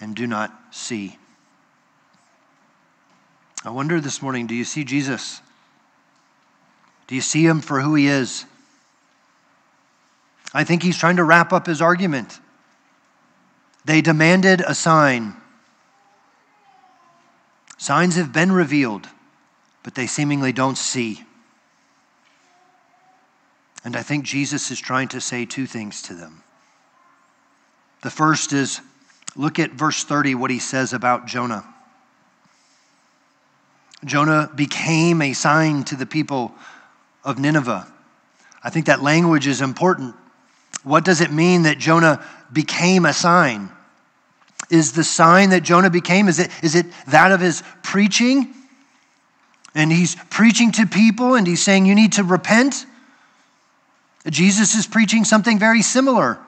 and 0.00 0.14
do 0.14 0.26
not 0.26 0.52
see. 0.70 1.18
I 3.64 3.70
wonder 3.70 4.00
this 4.00 4.20
morning 4.20 4.46
do 4.46 4.54
you 4.54 4.64
see 4.64 4.84
Jesus? 4.84 5.40
Do 7.06 7.14
you 7.14 7.20
see 7.20 7.44
him 7.44 7.60
for 7.60 7.80
who 7.80 7.94
he 7.94 8.06
is? 8.06 8.44
I 10.52 10.64
think 10.64 10.82
he's 10.82 10.98
trying 10.98 11.16
to 11.16 11.24
wrap 11.24 11.52
up 11.52 11.66
his 11.66 11.82
argument. 11.82 12.38
They 13.84 14.00
demanded 14.00 14.60
a 14.60 14.74
sign. 14.74 15.34
Signs 17.76 18.16
have 18.16 18.32
been 18.32 18.52
revealed, 18.52 19.08
but 19.82 19.94
they 19.94 20.06
seemingly 20.06 20.52
don't 20.52 20.78
see. 20.78 21.24
And 23.84 23.96
I 23.96 24.02
think 24.02 24.24
Jesus 24.24 24.70
is 24.70 24.80
trying 24.80 25.08
to 25.08 25.20
say 25.20 25.44
two 25.44 25.66
things 25.66 26.00
to 26.02 26.14
them. 26.14 26.43
The 28.04 28.10
first 28.10 28.52
is 28.52 28.82
look 29.34 29.58
at 29.58 29.70
verse 29.70 30.04
30, 30.04 30.34
what 30.34 30.50
he 30.50 30.58
says 30.58 30.92
about 30.92 31.26
Jonah. 31.26 31.64
Jonah 34.04 34.50
became 34.54 35.22
a 35.22 35.32
sign 35.32 35.84
to 35.84 35.96
the 35.96 36.04
people 36.04 36.52
of 37.24 37.38
Nineveh. 37.38 37.90
I 38.62 38.68
think 38.68 38.86
that 38.86 39.02
language 39.02 39.46
is 39.46 39.62
important. 39.62 40.14
What 40.82 41.06
does 41.06 41.22
it 41.22 41.32
mean 41.32 41.62
that 41.62 41.78
Jonah 41.78 42.22
became 42.52 43.06
a 43.06 43.14
sign? 43.14 43.70
Is 44.68 44.92
the 44.92 45.02
sign 45.02 45.48
that 45.50 45.62
Jonah 45.62 45.88
became, 45.88 46.28
is 46.28 46.38
it, 46.38 46.50
is 46.62 46.74
it 46.74 46.84
that 47.06 47.32
of 47.32 47.40
his 47.40 47.62
preaching? 47.82 48.52
And 49.74 49.90
he's 49.90 50.14
preaching 50.28 50.72
to 50.72 50.84
people 50.84 51.36
and 51.36 51.46
he's 51.46 51.62
saying, 51.62 51.86
You 51.86 51.94
need 51.94 52.12
to 52.12 52.22
repent. 52.22 52.84
Jesus 54.28 54.74
is 54.74 54.86
preaching 54.86 55.24
something 55.24 55.58
very 55.58 55.80
similar. 55.80 56.38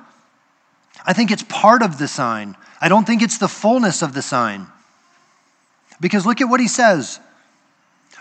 I 1.07 1.13
think 1.13 1.31
it's 1.31 1.45
part 1.45 1.83
of 1.83 1.99
the 1.99 2.09
sign. 2.09 2.57
I 2.81 2.89
don't 2.89 3.07
think 3.07 3.23
it's 3.23 3.39
the 3.39 3.49
fullness 3.49 4.03
of 4.03 4.13
the 4.13 4.23
sign. 4.23 4.67
Because 6.01 6.27
look 6.27 6.41
at 6.41 6.49
what 6.49 6.61
he 6.61 6.69
says. 6.69 7.21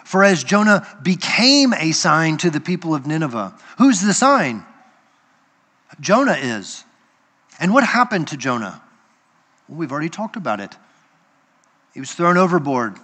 For 0.06 0.24
as 0.24 0.44
Jonah 0.44 0.88
became 1.02 1.74
a 1.74 1.92
sign 1.92 2.38
to 2.38 2.52
the 2.52 2.62
people 2.62 2.94
of 2.94 3.08
Nineveh, 3.08 3.56
who's 3.80 4.02
the 4.02 4.14
sign? 4.14 4.64
Jonah 6.00 6.38
is. 6.40 6.84
And 7.60 7.74
what 7.74 7.84
happened 7.84 8.28
to 8.28 8.38
Jonah? 8.38 8.82
Well, 9.68 9.80
we've 9.80 9.92
already 9.92 10.10
talked 10.10 10.36
about 10.36 10.60
it. 10.60 10.76
He 11.94 12.00
was 12.00 12.14
thrown 12.14 12.38
overboard 12.38 12.98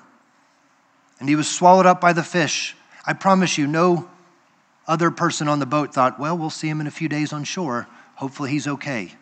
and 1.20 1.28
he 1.28 1.36
was 1.36 1.50
swallowed 1.50 1.86
up 1.86 2.02
by 2.02 2.14
the 2.14 2.24
fish. 2.24 2.76
I 3.06 3.14
promise 3.14 3.58
you, 3.58 3.66
no 3.66 4.10
other 4.88 5.10
person 5.10 5.48
on 5.48 5.60
the 5.60 5.66
boat 5.66 5.94
thought, 5.94 6.20
well, 6.20 6.38
we'll 6.38 6.50
see 6.50 6.68
him 6.70 6.82
in 6.82 6.88
a 6.88 6.92
few 6.92 7.10
days 7.10 7.34
on 7.34 7.46
shore. 7.46 7.88
Hopefully 8.16 8.52
he's 8.52 8.68
okay. 8.68 9.14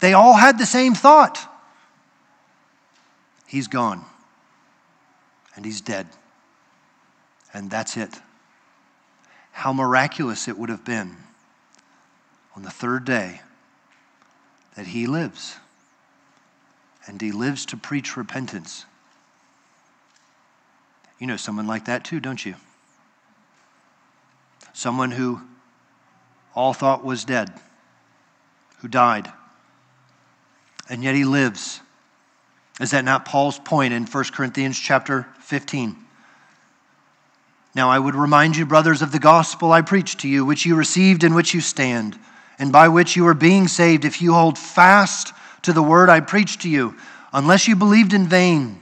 They 0.00 0.12
all 0.12 0.34
had 0.34 0.58
the 0.58 0.66
same 0.66 0.94
thought. 0.94 1.48
He's 3.46 3.68
gone 3.68 4.04
and 5.54 5.64
he's 5.64 5.80
dead. 5.80 6.06
And 7.54 7.70
that's 7.70 7.96
it. 7.96 8.20
How 9.52 9.72
miraculous 9.72 10.48
it 10.48 10.58
would 10.58 10.68
have 10.68 10.84
been 10.84 11.16
on 12.54 12.62
the 12.62 12.70
third 12.70 13.04
day 13.04 13.40
that 14.74 14.88
he 14.88 15.06
lives. 15.06 15.56
And 17.06 17.20
he 17.20 17.32
lives 17.32 17.64
to 17.66 17.76
preach 17.76 18.16
repentance. 18.16 18.84
You 21.18 21.26
know 21.26 21.36
someone 21.36 21.66
like 21.66 21.86
that 21.86 22.04
too, 22.04 22.20
don't 22.20 22.44
you? 22.44 22.56
Someone 24.74 25.12
who 25.12 25.40
all 26.54 26.74
thought 26.74 27.02
was 27.02 27.24
dead, 27.24 27.52
who 28.78 28.88
died, 28.88 29.32
and 30.88 31.02
yet 31.02 31.14
he 31.14 31.24
lives. 31.24 31.80
Is 32.80 32.90
that 32.90 33.04
not 33.04 33.24
Paul's 33.24 33.58
point 33.58 33.94
in 33.94 34.06
1 34.06 34.24
Corinthians 34.32 34.78
chapter 34.78 35.26
15? 35.40 35.96
Now 37.74 37.90
I 37.90 37.98
would 37.98 38.14
remind 38.14 38.56
you, 38.56 38.66
brothers, 38.66 39.02
of 39.02 39.12
the 39.12 39.18
gospel 39.18 39.72
I 39.72 39.82
preached 39.82 40.20
to 40.20 40.28
you, 40.28 40.44
which 40.44 40.64
you 40.64 40.76
received, 40.76 41.24
in 41.24 41.34
which 41.34 41.54
you 41.54 41.60
stand, 41.60 42.18
and 42.58 42.72
by 42.72 42.88
which 42.88 43.16
you 43.16 43.26
are 43.26 43.34
being 43.34 43.68
saved, 43.68 44.04
if 44.04 44.22
you 44.22 44.32
hold 44.32 44.58
fast 44.58 45.32
to 45.62 45.72
the 45.72 45.82
word 45.82 46.08
I 46.08 46.20
preached 46.20 46.62
to 46.62 46.70
you, 46.70 46.94
unless 47.32 47.68
you 47.68 47.76
believed 47.76 48.12
in 48.12 48.28
vain. 48.28 48.80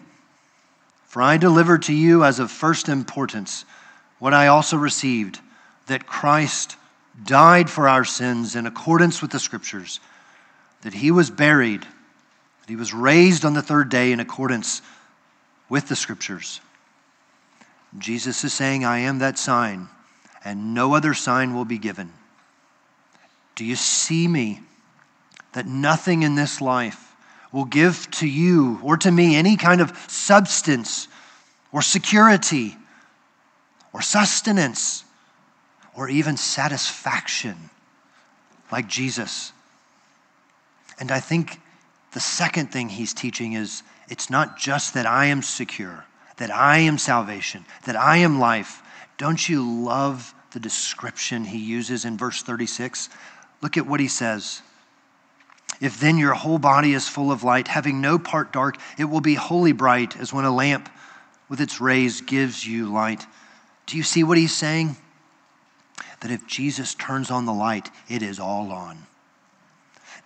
For 1.07 1.23
I 1.23 1.37
delivered 1.37 1.83
to 1.85 1.93
you 1.93 2.25
as 2.25 2.39
of 2.39 2.51
first 2.51 2.89
importance 2.89 3.65
what 4.19 4.35
I 4.35 4.47
also 4.47 4.77
received 4.77 5.41
that 5.87 6.07
Christ 6.07 6.77
died 7.25 7.69
for 7.71 7.89
our 7.89 8.05
sins 8.05 8.57
in 8.57 8.67
accordance 8.67 9.21
with 9.21 9.31
the 9.31 9.39
Scriptures, 9.39 10.01
that 10.83 10.95
he 10.95 11.11
was 11.11 11.31
buried, 11.31 11.87
that 12.65 12.71
he 12.71 12.77
was 12.77 12.95
raised 12.95 13.45
on 13.45 13.53
the 13.53 13.61
third 13.61 13.91
day 13.91 14.11
in 14.11 14.21
accordance 14.21 14.81
with 15.69 15.87
the 15.87 15.97
Scriptures. 15.97 16.63
Jesus 17.99 18.43
is 18.43 18.55
saying, 18.55 18.87
I 18.87 19.01
am 19.01 19.19
that 19.19 19.39
sign, 19.39 19.89
and 20.43 20.73
no 20.73 20.95
other 20.95 21.13
sign 21.13 21.55
will 21.55 21.67
be 21.67 21.77
given. 21.77 22.11
Do 23.55 23.67
you 23.67 23.77
see 23.77 24.27
me? 24.27 24.61
That 25.53 25.67
nothing 25.67 26.23
in 26.23 26.37
this 26.37 26.63
life 26.63 27.15
will 27.53 27.67
give 27.67 28.11
to 28.13 28.27
you 28.27 28.81
or 28.83 28.97
to 28.97 29.11
me 29.13 29.37
any 29.37 29.57
kind 29.57 29.83
of 29.83 29.97
substance 30.09 31.07
or 31.71 31.83
security 31.83 32.77
or 33.93 34.01
sustenance 34.01 35.05
or 35.95 36.09
even 36.09 36.39
satisfaction 36.39 37.71
like 38.73 38.89
Jesus. 38.89 39.53
And 40.99 41.13
I 41.13 41.21
think 41.21 41.61
the 42.15 42.21
second 42.21 42.71
thing 42.73 42.89
he's 42.89 43.13
teaching 43.13 43.55
is 43.55 43.83
it's 44.09 44.31
not 44.31 44.57
just 44.57 44.95
that 44.95 45.05
I 45.05 45.27
am 45.27 45.43
secure, 45.43 46.05
that 46.37 46.51
I 46.51 46.79
am 46.79 46.97
salvation, 46.97 47.65
that 47.85 47.97
I 47.97 48.19
am 48.19 48.39
life. 48.39 48.83
Don't 49.19 49.49
you 49.49 49.63
love 49.85 50.33
the 50.53 50.61
description 50.61 51.45
he 51.45 51.59
uses 51.59 52.05
in 52.05 52.17
verse 52.17 52.43
36? 52.43 53.09
Look 53.61 53.77
at 53.77 53.87
what 53.87 53.99
he 53.99 54.07
says. 54.07 54.63
If 55.81 55.99
then 55.99 56.17
your 56.17 56.35
whole 56.35 56.61
body 56.61 56.95
is 56.95 57.09
full 57.09 57.33
of 57.33 57.43
light, 57.43 57.67
having 57.67 58.01
no 58.01 58.19
part 58.19 58.53
dark, 58.53 58.77
it 58.97 59.07
will 59.07 59.21
be 59.21 59.35
wholly 59.35 59.73
bright, 59.73 60.17
as 60.17 60.33
when 60.33 60.45
a 60.45 60.55
lamp 60.55 60.89
with 61.49 61.61
its 61.61 61.81
rays 61.81 62.21
gives 62.21 62.65
you 62.65 62.93
light. 62.93 63.27
Do 63.87 63.97
you 63.97 64.05
see 64.05 64.23
what 64.23 64.39
he's 64.39 64.55
saying? 64.55 64.97
That 66.21 66.31
if 66.31 66.47
Jesus 66.47 66.95
turns 66.95 67.33
on 67.33 67.45
the 67.45 67.53
light, 67.53 67.91
it 68.09 68.23
is 68.23 68.39
all 68.39 68.71
on. 68.71 69.07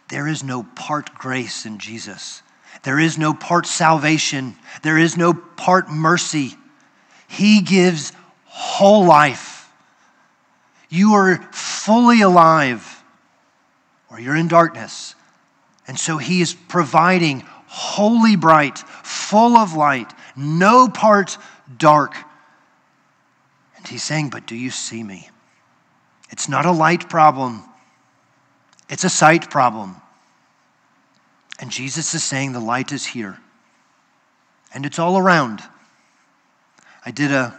There 0.09 0.27
is 0.27 0.43
no 0.43 0.63
part 0.63 1.15
grace 1.15 1.67
in 1.67 1.79
Jesus. 1.79 2.43
There 2.83 2.99
is 2.99 3.19
no 3.19 3.35
part 3.35 3.67
salvation. 3.67 4.57
There 4.83 4.99
is 4.99 5.17
no 5.17 5.35
part 5.35 5.91
mercy. 5.91 6.55
He 7.29 7.61
gives 7.61 8.13
whole 8.45 9.05
life. 9.05 9.71
You 10.89 11.15
are 11.15 11.37
fully 11.53 12.23
alive, 12.23 13.05
or 14.11 14.19
you're 14.19 14.37
in 14.37 14.49
darkness. 14.49 15.15
And 15.87 15.99
so 15.99 16.17
he 16.17 16.41
is 16.41 16.55
providing 16.55 17.45
wholly 17.67 18.37
bright, 18.37 18.79
full 18.79 19.57
of 19.57 19.75
light, 19.75 20.13
no 20.35 20.89
part 20.89 21.37
dark. 21.77 22.15
And 23.77 23.87
he's 23.87 24.03
saying, 24.03 24.31
But 24.31 24.47
do 24.47 24.57
you 24.57 24.71
see 24.71 25.03
me? 25.03 25.29
It's 26.31 26.49
not 26.49 26.67
a 26.67 26.73
light 26.73 27.09
problem, 27.09 27.65
it's 28.89 29.05
a 29.05 29.11
sight 29.11 29.51
problem. 29.51 29.97
And 31.61 31.71
Jesus 31.71 32.15
is 32.15 32.23
saying, 32.25 32.53
The 32.53 32.61
light 32.61 32.93
is 32.93 33.07
here, 33.07 33.39
and 34.73 34.87
it's 34.87 34.99
all 34.99 35.19
around. 35.19 35.61
I 37.05 37.11
did 37.11 37.33
a, 37.33 37.59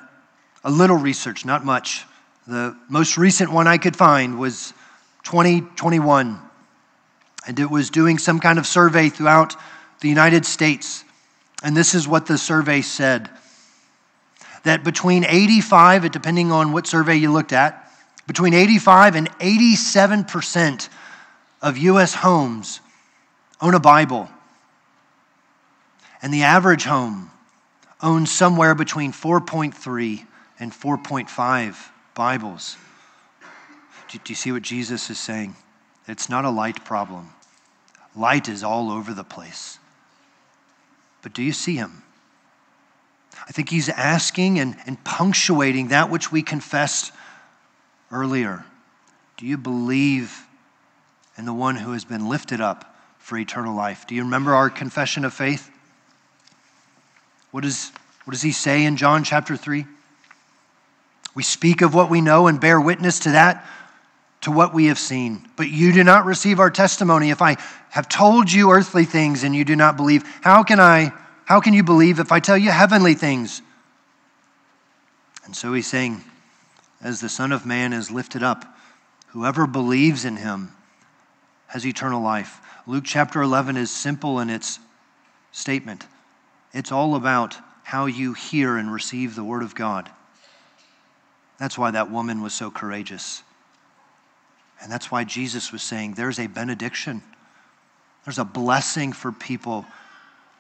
a 0.63 0.72
little 0.72 0.98
research, 0.98 1.46
not 1.46 1.65
much. 1.65 2.06
The 2.48 2.78
most 2.88 3.18
recent 3.18 3.52
one 3.52 3.68
I 3.68 3.78
could 3.78 3.96
find 3.96 4.39
was 4.39 4.74
2021 5.24 6.39
and 7.48 7.60
it 7.60 7.70
was 7.70 7.89
doing 7.89 8.18
some 8.18 8.39
kind 8.39 8.60
of 8.60 8.68
survey 8.68 9.10
throughout 9.10 9.56
the 10.02 10.10
United 10.10 10.46
States. 10.46 11.04
And 11.63 11.76
this 11.76 11.96
is 11.96 12.08
what 12.08 12.26
the 12.26 12.38
survey 12.38 12.82
said 12.82 13.30
that 14.63 14.84
between 14.84 15.24
85, 15.24 16.12
depending 16.12 16.52
on 16.52 16.74
what 16.74 16.86
survey 16.86 17.15
you 17.15 17.32
looked 17.32 17.54
at, 17.54 17.92
between 18.28 18.54
85 18.54 19.15
and 19.15 19.30
87% 19.39 20.89
of 21.62 21.78
U.S. 21.78 22.13
homes 22.13 22.80
own 23.62 23.74
a 23.74 23.80
Bible. 23.80 24.30
And 26.22 26.34
the 26.34 26.43
average 26.43 26.86
home 26.86 27.32
owns 28.02 28.32
somewhere 28.32 28.76
between 28.76 29.12
4.3 29.12 30.26
and 30.60 30.72
4.5 30.72 31.76
Bibles. 32.13 32.78
Do 34.12 34.19
you 34.28 34.36
see 34.36 34.52
what 34.52 34.63
Jesus 34.63 35.10
is 35.10 35.19
saying? 35.19 35.56
It's 36.08 36.29
not 36.29 36.46
a 36.46 36.50
light 36.50 36.83
problem. 36.83 37.29
Light 38.15 38.50
is 38.50 38.63
all 38.63 38.92
over 38.92 39.13
the 39.13 39.23
place. 39.23 39.77
But 41.21 41.33
do 41.33 41.44
you 41.44 41.54
see 41.54 41.75
him? 41.75 42.04
I 43.48 43.52
think 43.52 43.69
he's 43.69 43.90
asking 43.90 44.60
and, 44.60 44.75
and 44.86 45.02
punctuating 45.04 45.90
that 45.90 46.10
which 46.10 46.31
we 46.31 46.42
confessed 46.42 47.12
earlier. 48.12 48.65
Do 49.38 49.46
you 49.46 49.58
believe 49.58 50.46
in 51.40 51.46
the 51.46 51.54
one 51.54 51.77
who 51.77 51.94
has 51.94 52.04
been 52.04 52.27
lifted 52.27 52.60
up 52.60 52.94
for 53.17 53.37
eternal 53.37 53.73
life? 53.73 54.06
Do 54.06 54.13
you 54.13 54.23
remember 54.23 54.54
our 54.54 54.69
confession 54.69 55.23
of 55.23 55.33
faith? 55.33 55.71
What, 57.52 57.63
is, 57.63 57.94
what 58.25 58.33
does 58.33 58.42
he 58.42 58.52
say 58.52 58.83
in 58.83 58.98
John 58.98 59.23
chapter 59.23 59.56
3? 59.56 59.85
We 61.33 61.44
speak 61.44 61.81
of 61.81 61.94
what 61.96 62.10
we 62.10 62.19
know 62.19 62.48
and 62.48 62.60
bear 62.60 62.79
witness 62.79 63.19
to 63.19 63.31
that 63.31 63.65
to 64.42 64.52
what 64.52 64.73
we 64.73 64.87
have 64.87 65.00
seen. 65.00 65.48
But 65.56 65.69
you 65.69 65.94
do 65.94 66.04
not 66.04 66.25
receive 66.25 66.60
our 66.60 66.69
testimony. 66.69 67.29
If 67.29 67.42
I 67.42 67.56
have 67.90 68.10
told 68.10 68.52
you 68.52 68.71
earthly 68.71 69.06
things 69.06 69.46
and 69.46 69.56
you 69.56 69.63
do 69.63 69.77
not 69.77 69.96
believe, 69.96 70.23
how 70.42 70.63
can 70.63 70.79
I 70.79 71.13
how 71.46 71.62
can 71.62 71.73
you 71.73 71.83
believe 71.83 72.19
if 72.19 72.31
I 72.31 72.40
tell 72.40 72.58
you 72.58 72.69
heavenly 72.69 73.15
things? 73.15 73.62
And 75.46 75.56
so 75.56 75.73
he's 75.73 75.87
saying, 75.87 76.23
as 77.02 77.21
the 77.21 77.29
Son 77.29 77.52
of 77.52 77.65
Man 77.65 77.92
is 77.92 78.12
lifted 78.12 78.44
up, 78.44 78.65
whoever 79.27 79.65
believes 79.65 80.25
in 80.25 80.35
him 80.35 80.73
has 81.70 81.86
eternal 81.86 82.22
life. 82.22 82.62
Luke 82.86 83.06
chapter 83.06 83.42
11 83.42 83.78
is 83.78 83.90
simple 83.92 84.40
in 84.40 84.50
its 84.50 84.80
statement. 85.52 86.06
It's 86.74 86.92
all 86.92 87.15
about 87.15 87.56
how 87.84 88.08
you 88.08 88.34
hear 88.34 88.78
and 88.78 88.92
receive 88.92 89.36
the 89.36 89.44
Word 89.44 89.63
of 89.63 89.76
God. 89.76 90.10
That's 91.60 91.78
why 91.78 91.92
that 91.92 92.12
woman 92.12 92.42
was 92.42 92.54
so 92.54 92.72
courageous. 92.72 93.44
And 94.82 94.92
that's 94.92 95.12
why 95.12 95.24
Jesus 95.24 95.72
was 95.72 95.84
saying 95.84 96.13
there's 96.13 96.40
a 96.40 96.48
benediction, 96.48 97.22
there's 98.26 98.40
a 98.40 98.46
blessing 98.46 99.13
for 99.13 99.32
people 99.32 99.86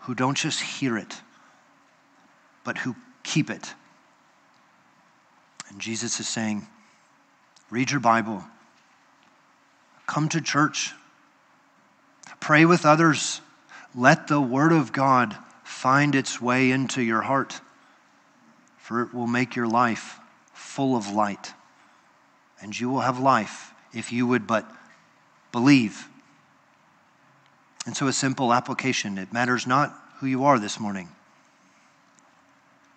who 0.01 0.13
don't 0.15 0.37
just 0.37 0.61
hear 0.61 0.97
it, 0.97 1.15
but 2.63 2.77
who 2.77 2.95
keep 3.23 3.49
it. 3.49 3.73
And 5.69 5.79
Jesus 5.79 6.19
is 6.19 6.27
saying, 6.27 6.67
read 7.69 7.91
your 7.91 7.99
Bible, 7.99 8.43
come 10.09 10.27
to 10.27 10.41
church, 10.41 10.91
pray 12.39 12.65
with 12.65 12.83
others, 12.83 13.41
let 13.93 14.27
the 14.27 14.41
Word 14.41 14.71
of 14.71 14.91
God 14.91 15.37
find 15.63 16.15
its 16.15 16.41
way 16.41 16.71
into 16.71 17.03
your 17.03 17.21
heart, 17.21 17.61
for 18.79 19.03
it 19.03 19.13
will 19.13 19.27
make 19.27 19.55
your 19.55 19.67
life 19.67 20.19
full 20.51 20.95
of 20.95 21.11
light. 21.11 21.53
And 22.59 22.77
you 22.77 22.89
will 22.89 23.01
have 23.01 23.19
life 23.19 23.71
if 23.93 24.11
you 24.11 24.25
would 24.25 24.47
but 24.47 24.69
believe. 25.51 26.07
And 27.85 27.95
so, 27.95 28.07
a 28.07 28.13
simple 28.13 28.51
application 28.51 29.19
it 29.19 29.31
matters 29.31 29.67
not 29.67 29.95
who 30.17 30.25
you 30.25 30.43
are 30.43 30.57
this 30.57 30.79
morning. 30.79 31.09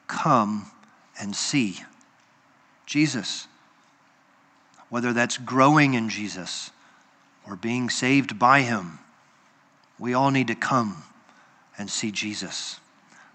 Come 0.07 0.71
and 1.21 1.37
see 1.37 1.77
Jesus. 2.87 3.47
Whether 4.89 5.13
that's 5.13 5.37
growing 5.37 5.93
in 5.93 6.09
Jesus 6.09 6.71
or 7.47 7.57
being 7.57 7.91
saved 7.91 8.39
by 8.39 8.63
Him, 8.63 8.99
we 9.99 10.15
all 10.15 10.31
need 10.31 10.49
to 10.49 10.55
come 10.55 11.03
and 11.79 11.91
see 11.91 12.11
Jesus. 12.11 12.79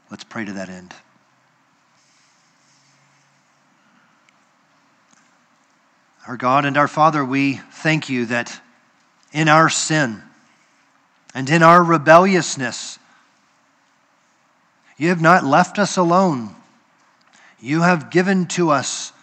Let's 0.09 0.23
pray 0.23 0.45
to 0.45 0.53
that 0.53 0.69
end. 0.69 0.93
Our 6.27 6.37
God 6.37 6.65
and 6.65 6.77
our 6.77 6.89
Father, 6.89 7.23
we 7.23 7.55
thank 7.71 8.09
you 8.09 8.25
that 8.25 8.61
in 9.31 9.47
our 9.47 9.69
sin 9.69 10.21
and 11.33 11.49
in 11.49 11.63
our 11.63 11.81
rebelliousness, 11.81 12.99
you 14.97 15.09
have 15.09 15.21
not 15.21 15.45
left 15.45 15.79
us 15.79 15.95
alone. 15.95 16.55
You 17.61 17.81
have 17.81 18.09
given 18.09 18.47
to 18.47 18.71
us 18.71 19.13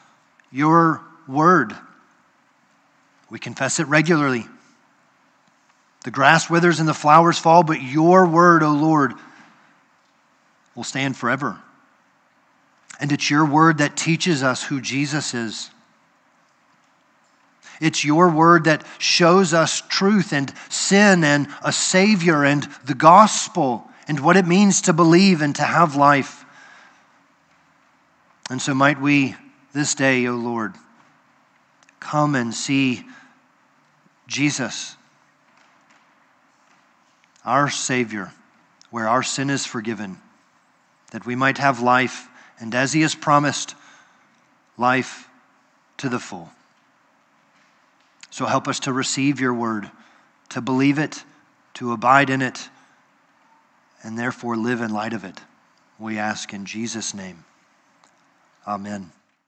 your 0.50 1.02
word. 1.28 1.74
We 3.28 3.38
confess 3.38 3.80
it 3.80 3.88
regularly. 3.88 4.46
The 6.04 6.10
grass 6.10 6.48
withers 6.48 6.80
and 6.80 6.88
the 6.88 6.94
flowers 6.94 7.38
fall, 7.38 7.62
but 7.62 7.82
your 7.82 8.26
word, 8.26 8.62
O 8.62 8.72
Lord, 8.72 9.14
will 10.74 10.84
stand 10.84 11.16
forever. 11.16 11.58
And 13.00 13.10
it's 13.10 13.30
your 13.30 13.44
word 13.44 13.78
that 13.78 13.96
teaches 13.96 14.42
us 14.42 14.62
who 14.62 14.80
Jesus 14.80 15.34
is. 15.34 15.70
It's 17.80 18.04
your 18.04 18.30
word 18.30 18.64
that 18.64 18.84
shows 18.98 19.52
us 19.52 19.82
truth 19.88 20.32
and 20.32 20.52
sin 20.68 21.24
and 21.24 21.48
a 21.64 21.72
Savior 21.72 22.44
and 22.44 22.62
the 22.84 22.94
gospel 22.94 23.88
and 24.06 24.20
what 24.20 24.36
it 24.36 24.46
means 24.46 24.82
to 24.82 24.92
believe 24.92 25.42
and 25.42 25.56
to 25.56 25.62
have 25.62 25.96
life. 25.96 26.44
And 28.50 28.60
so, 28.60 28.74
might 28.74 29.00
we 29.00 29.36
this 29.72 29.94
day, 29.94 30.26
O 30.26 30.34
Lord, 30.34 30.74
come 31.98 32.34
and 32.34 32.54
see 32.54 33.04
Jesus, 34.28 34.96
our 37.44 37.68
Savior, 37.68 38.32
where 38.90 39.08
our 39.08 39.22
sin 39.22 39.50
is 39.50 39.66
forgiven, 39.66 40.18
that 41.10 41.26
we 41.26 41.36
might 41.36 41.58
have 41.58 41.80
life, 41.80 42.28
and 42.58 42.74
as 42.74 42.92
He 42.92 43.02
has 43.02 43.14
promised, 43.14 43.74
life 44.76 45.28
to 45.98 46.08
the 46.08 46.18
full. 46.18 46.50
So 48.30 48.46
help 48.46 48.66
us 48.66 48.80
to 48.80 48.92
receive 48.92 49.40
your 49.40 49.54
word, 49.54 49.90
to 50.50 50.60
believe 50.60 50.98
it, 50.98 51.22
to 51.74 51.92
abide 51.92 52.30
in 52.30 52.42
it, 52.42 52.68
and 54.02 54.18
therefore 54.18 54.56
live 54.56 54.80
in 54.80 54.92
light 54.92 55.12
of 55.12 55.24
it. 55.24 55.40
We 55.98 56.18
ask 56.18 56.52
in 56.52 56.66
Jesus' 56.66 57.14
name. 57.14 57.44
Amen. 58.66 59.13